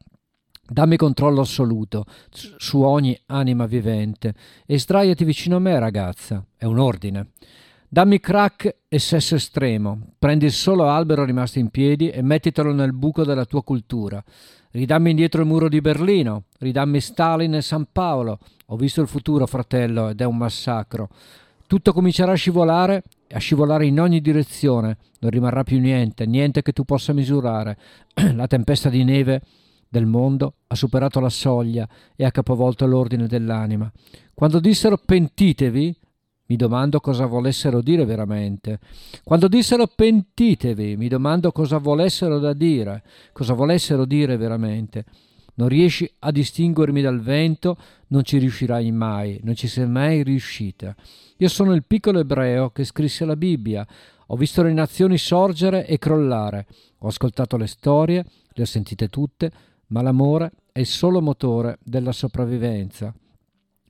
Dammi 0.68 0.98
controllo 0.98 1.40
assoluto 1.40 2.04
su 2.30 2.82
ogni 2.82 3.18
anima 3.28 3.64
vivente 3.64 4.34
e 4.66 4.78
sdraiati 4.78 5.24
vicino 5.24 5.56
a 5.56 5.58
me, 5.58 5.78
ragazza. 5.78 6.44
È 6.54 6.66
un 6.66 6.78
ordine. 6.78 7.30
Dammi 7.96 8.20
crack 8.20 8.76
e 8.88 8.98
sesso 8.98 9.36
estremo. 9.36 10.08
Prendi 10.18 10.44
il 10.44 10.52
solo 10.52 10.86
albero 10.86 11.24
rimasto 11.24 11.58
in 11.58 11.70
piedi 11.70 12.10
e 12.10 12.20
mettitelo 12.20 12.74
nel 12.74 12.92
buco 12.92 13.24
della 13.24 13.46
tua 13.46 13.62
cultura. 13.62 14.22
Ridammi 14.72 15.08
indietro 15.08 15.40
il 15.40 15.46
muro 15.46 15.70
di 15.70 15.80
Berlino. 15.80 16.42
Ridammi 16.58 17.00
Stalin 17.00 17.54
e 17.54 17.62
San 17.62 17.86
Paolo. 17.90 18.38
Ho 18.66 18.76
visto 18.76 19.00
il 19.00 19.08
futuro, 19.08 19.46
fratello, 19.46 20.10
ed 20.10 20.20
è 20.20 20.24
un 20.24 20.36
massacro. 20.36 21.08
Tutto 21.66 21.94
comincerà 21.94 22.32
a 22.32 22.34
scivolare, 22.34 23.02
a 23.30 23.38
scivolare 23.38 23.86
in 23.86 23.98
ogni 23.98 24.20
direzione. 24.20 24.98
Non 25.20 25.30
rimarrà 25.30 25.62
più 25.62 25.80
niente, 25.80 26.26
niente 26.26 26.60
che 26.60 26.72
tu 26.72 26.84
possa 26.84 27.14
misurare. 27.14 27.78
La 28.34 28.46
tempesta 28.46 28.90
di 28.90 29.04
neve 29.04 29.40
del 29.88 30.04
mondo 30.04 30.56
ha 30.66 30.74
superato 30.74 31.18
la 31.18 31.30
soglia 31.30 31.88
e 32.14 32.26
ha 32.26 32.30
capovolto 32.30 32.84
l'ordine 32.84 33.26
dell'anima. 33.26 33.90
Quando 34.34 34.60
dissero 34.60 34.98
pentitevi, 34.98 35.96
mi 36.46 36.56
domando 36.56 37.00
cosa 37.00 37.26
volessero 37.26 37.80
dire 37.80 38.04
veramente. 38.04 38.78
Quando 39.24 39.48
dissero 39.48 39.86
pentitevi, 39.86 40.96
mi 40.96 41.08
domando 41.08 41.52
cosa 41.52 41.78
volessero 41.78 42.38
da 42.38 42.52
dire, 42.52 43.02
cosa 43.32 43.54
volessero 43.54 44.04
dire 44.04 44.36
veramente. 44.36 45.04
Non 45.54 45.68
riesci 45.68 46.10
a 46.20 46.30
distinguermi 46.30 47.00
dal 47.00 47.20
vento, 47.20 47.76
non 48.08 48.22
ci 48.24 48.38
riuscirai 48.38 48.92
mai, 48.92 49.40
non 49.42 49.54
ci 49.54 49.68
sei 49.68 49.88
mai 49.88 50.22
riuscita. 50.22 50.94
Io 51.38 51.48
sono 51.48 51.72
il 51.72 51.84
piccolo 51.84 52.18
ebreo 52.20 52.70
che 52.70 52.84
scrisse 52.84 53.24
la 53.24 53.36
Bibbia. 53.36 53.86
Ho 54.28 54.36
visto 54.36 54.62
le 54.62 54.72
nazioni 54.72 55.16
sorgere 55.16 55.86
e 55.86 55.98
crollare. 55.98 56.66
Ho 56.98 57.08
ascoltato 57.08 57.56
le 57.56 57.66
storie, 57.66 58.24
le 58.48 58.62
ho 58.62 58.66
sentite 58.66 59.08
tutte, 59.08 59.50
ma 59.88 60.02
l'amore 60.02 60.52
è 60.72 60.80
il 60.80 60.86
solo 60.86 61.22
motore 61.22 61.78
della 61.82 62.12
sopravvivenza. 62.12 63.14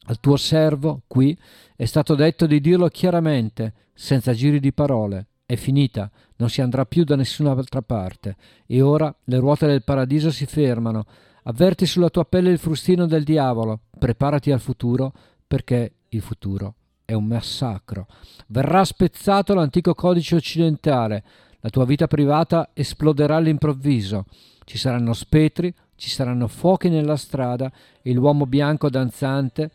Al 0.08 0.20
tuo 0.20 0.36
servo, 0.36 1.02
qui, 1.06 1.36
è 1.74 1.84
stato 1.84 2.14
detto 2.14 2.46
di 2.46 2.60
dirlo 2.60 2.88
chiaramente, 2.88 3.72
senza 3.92 4.32
giri 4.32 4.60
di 4.60 4.72
parole. 4.72 5.26
È 5.44 5.56
finita, 5.56 6.10
non 6.36 6.48
si 6.48 6.60
andrà 6.60 6.84
più 6.84 7.04
da 7.04 7.16
nessun'altra 7.16 7.82
parte. 7.82 8.36
E 8.66 8.80
ora 8.82 9.14
le 9.24 9.38
ruote 9.38 9.66
del 9.66 9.82
paradiso 9.82 10.30
si 10.30 10.46
fermano. 10.46 11.06
Avverti 11.44 11.86
sulla 11.86 12.08
tua 12.08 12.24
pelle 12.24 12.50
il 12.50 12.58
frustino 12.58 13.06
del 13.06 13.24
diavolo. 13.24 13.80
Preparati 13.98 14.52
al 14.52 14.60
futuro, 14.60 15.12
perché 15.46 15.94
il 16.08 16.20
futuro 16.20 16.74
è 17.04 17.12
un 17.12 17.24
massacro. 17.24 18.06
Verrà 18.48 18.84
spezzato 18.84 19.54
l'antico 19.54 19.94
codice 19.94 20.36
occidentale. 20.36 21.24
La 21.60 21.70
tua 21.70 21.84
vita 21.84 22.06
privata 22.06 22.70
esploderà 22.74 23.36
all'improvviso. 23.36 24.26
Ci 24.64 24.78
saranno 24.78 25.14
spettri, 25.14 25.72
ci 25.96 26.10
saranno 26.10 26.46
fuochi 26.46 26.88
nella 26.88 27.16
strada 27.16 27.72
e 28.02 28.12
l'uomo 28.12 28.46
bianco 28.46 28.88
danzante 28.88 29.70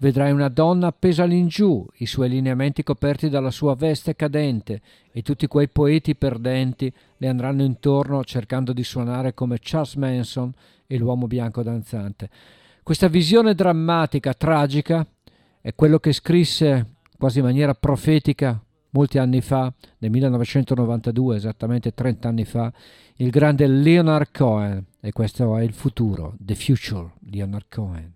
Vedrai 0.00 0.32
una 0.32 0.48
donna 0.48 0.86
appesa 0.86 1.24
all'ingiù, 1.24 1.86
i 1.98 2.06
suoi 2.06 2.30
lineamenti 2.30 2.82
coperti 2.82 3.28
dalla 3.28 3.50
sua 3.50 3.74
veste 3.74 4.16
cadente, 4.16 4.80
e 5.12 5.20
tutti 5.20 5.46
quei 5.46 5.68
poeti 5.68 6.16
perdenti 6.16 6.90
le 7.18 7.28
andranno 7.28 7.62
intorno 7.62 8.24
cercando 8.24 8.72
di 8.72 8.82
suonare 8.82 9.34
come 9.34 9.58
Charles 9.60 9.96
Manson 9.96 10.50
e 10.86 10.96
l'uomo 10.96 11.26
bianco 11.26 11.62
danzante. 11.62 12.30
Questa 12.82 13.08
visione 13.08 13.54
drammatica, 13.54 14.32
tragica, 14.32 15.06
è 15.60 15.74
quello 15.74 15.98
che 15.98 16.14
scrisse 16.14 16.94
quasi 17.18 17.40
in 17.40 17.44
maniera 17.44 17.74
profetica 17.74 18.58
molti 18.92 19.18
anni 19.18 19.42
fa, 19.42 19.70
nel 19.98 20.10
1992, 20.10 21.36
esattamente 21.36 21.92
30 21.92 22.26
anni 22.26 22.46
fa, 22.46 22.72
il 23.16 23.28
grande 23.28 23.66
Leonard 23.66 24.28
Cohen. 24.32 24.82
E 24.98 25.12
questo 25.12 25.58
è 25.58 25.62
il 25.62 25.74
futuro, 25.74 26.34
The 26.38 26.54
Future, 26.54 27.12
Leonard 27.30 27.66
Cohen. 27.68 28.14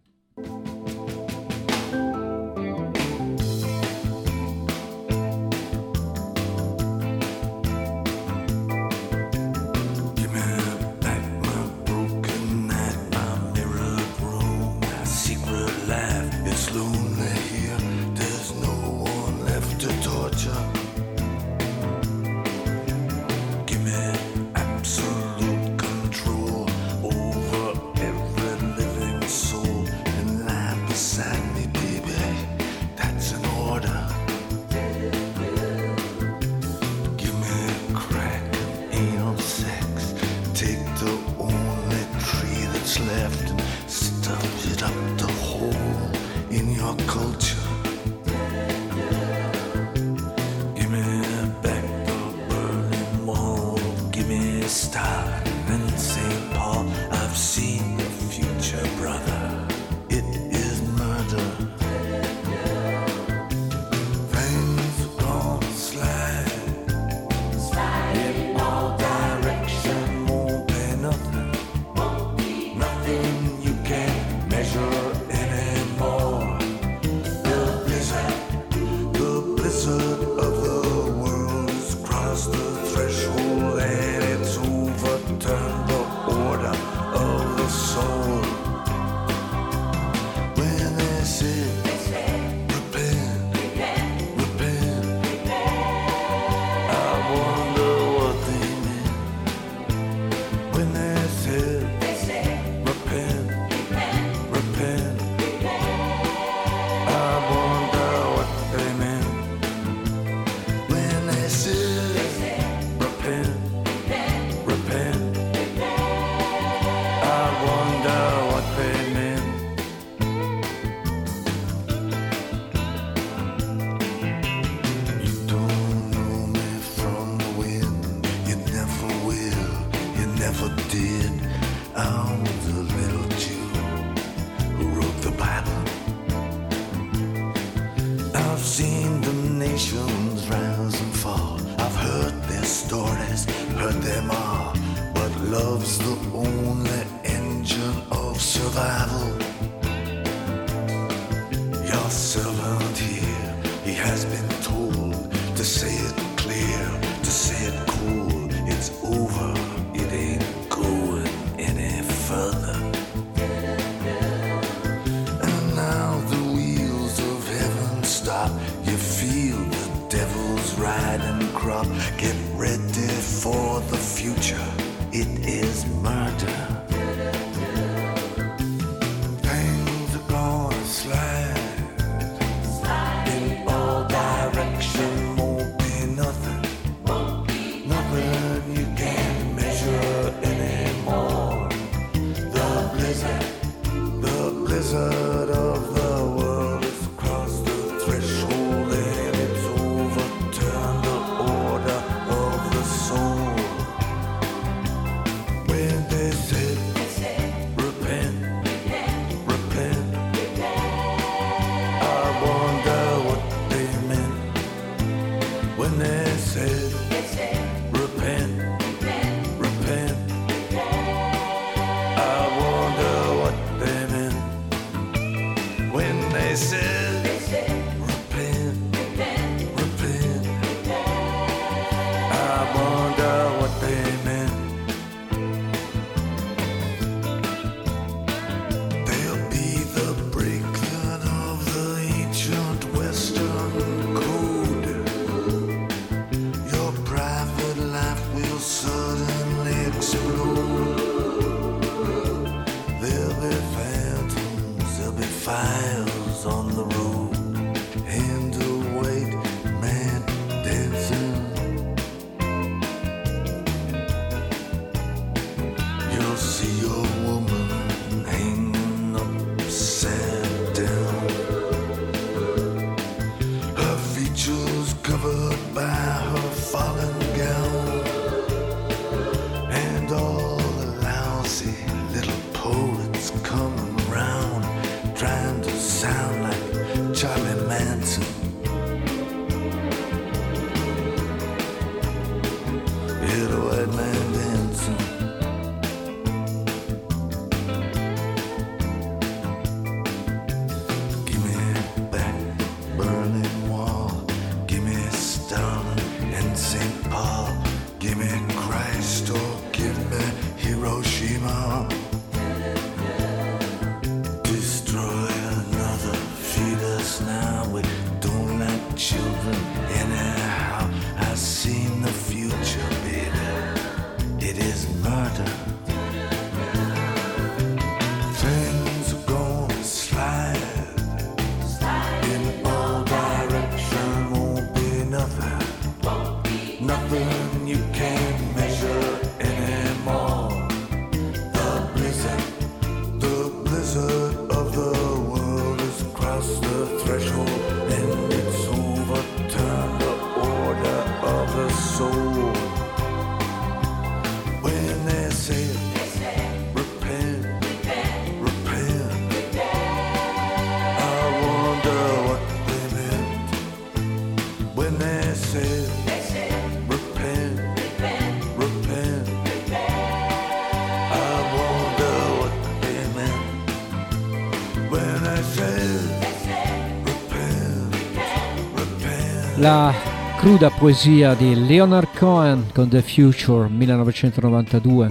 la 379.64 379.94
cruda 380.36 380.68
poesia 380.68 381.32
di 381.32 381.66
Leonard 381.66 382.14
Cohen 382.18 382.66
con 382.74 382.90
The 382.90 383.00
Future 383.00 383.66
1992 383.66 385.10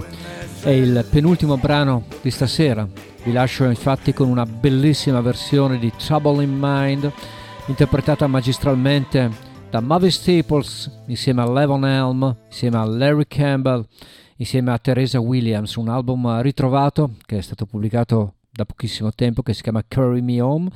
è 0.62 0.68
il 0.68 1.04
penultimo 1.10 1.56
brano 1.56 2.04
di 2.22 2.30
stasera. 2.30 2.86
Vi 3.24 3.32
lascio 3.32 3.64
infatti 3.64 4.12
con 4.12 4.28
una 4.28 4.46
bellissima 4.46 5.20
versione 5.20 5.80
di 5.80 5.90
Trouble 5.96 6.44
in 6.44 6.56
Mind 6.56 7.10
interpretata 7.66 8.28
magistralmente 8.28 9.28
da 9.70 9.80
Mavis 9.80 10.20
Staples 10.20 11.00
insieme 11.06 11.42
a 11.42 11.50
Levon 11.50 11.84
Helm, 11.84 12.36
insieme 12.46 12.76
a 12.76 12.84
Larry 12.84 13.24
Campbell, 13.26 13.84
insieme 14.36 14.70
a 14.70 14.78
Teresa 14.78 15.18
Williams, 15.18 15.74
un 15.74 15.88
album 15.88 16.40
ritrovato 16.42 17.16
che 17.26 17.38
è 17.38 17.42
stato 17.42 17.66
pubblicato 17.66 18.34
da 18.52 18.64
pochissimo 18.64 19.10
tempo 19.10 19.42
che 19.42 19.52
si 19.52 19.62
chiama 19.62 19.82
Curry 19.82 20.20
Me 20.20 20.40
Home 20.40 20.70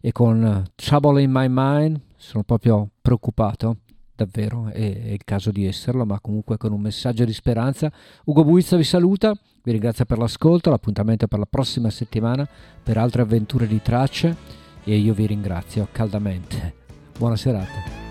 e 0.00 0.12
con 0.12 0.70
Trouble 0.76 1.20
in 1.20 1.32
My 1.32 1.48
Mind 1.50 2.00
sono 2.24 2.42
proprio 2.42 2.88
preoccupato 3.02 3.78
davvero 4.16 4.68
è, 4.68 4.80
il 4.80 5.24
caso 5.24 5.50
di 5.50 5.66
esserlo, 5.66 6.06
ma 6.06 6.20
comunque 6.20 6.56
con 6.56 6.72
un 6.72 6.80
messaggio 6.80 7.24
di 7.24 7.32
speranza. 7.32 7.92
Ugo 8.24 8.44
Buizza 8.44 8.76
vi 8.76 8.84
saluta, 8.84 9.36
vi 9.62 9.72
ringrazio 9.72 10.04
per 10.04 10.18
l'ascolto, 10.18 10.70
l'appuntamento 10.70 11.26
per 11.26 11.38
la 11.38 11.46
prossima 11.48 11.90
settimana 11.90 12.48
per 12.82 12.96
altre 12.96 13.22
avventure 13.22 13.66
di 13.66 13.82
tracce 13.82 14.36
e 14.84 14.96
io 14.96 15.12
vi 15.12 15.26
ringrazio 15.26 15.88
caldamente. 15.92 16.74
Buona 17.18 17.36
serata. 17.36 18.03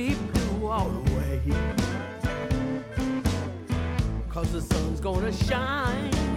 be 0.00 0.14
blue 0.14 0.66
all 0.66 0.88
the 0.88 1.14
way. 1.14 1.42
Cause 4.30 4.50
the 4.52 4.62
sun's 4.62 5.00
gonna 5.00 5.32
shine. 5.32 6.29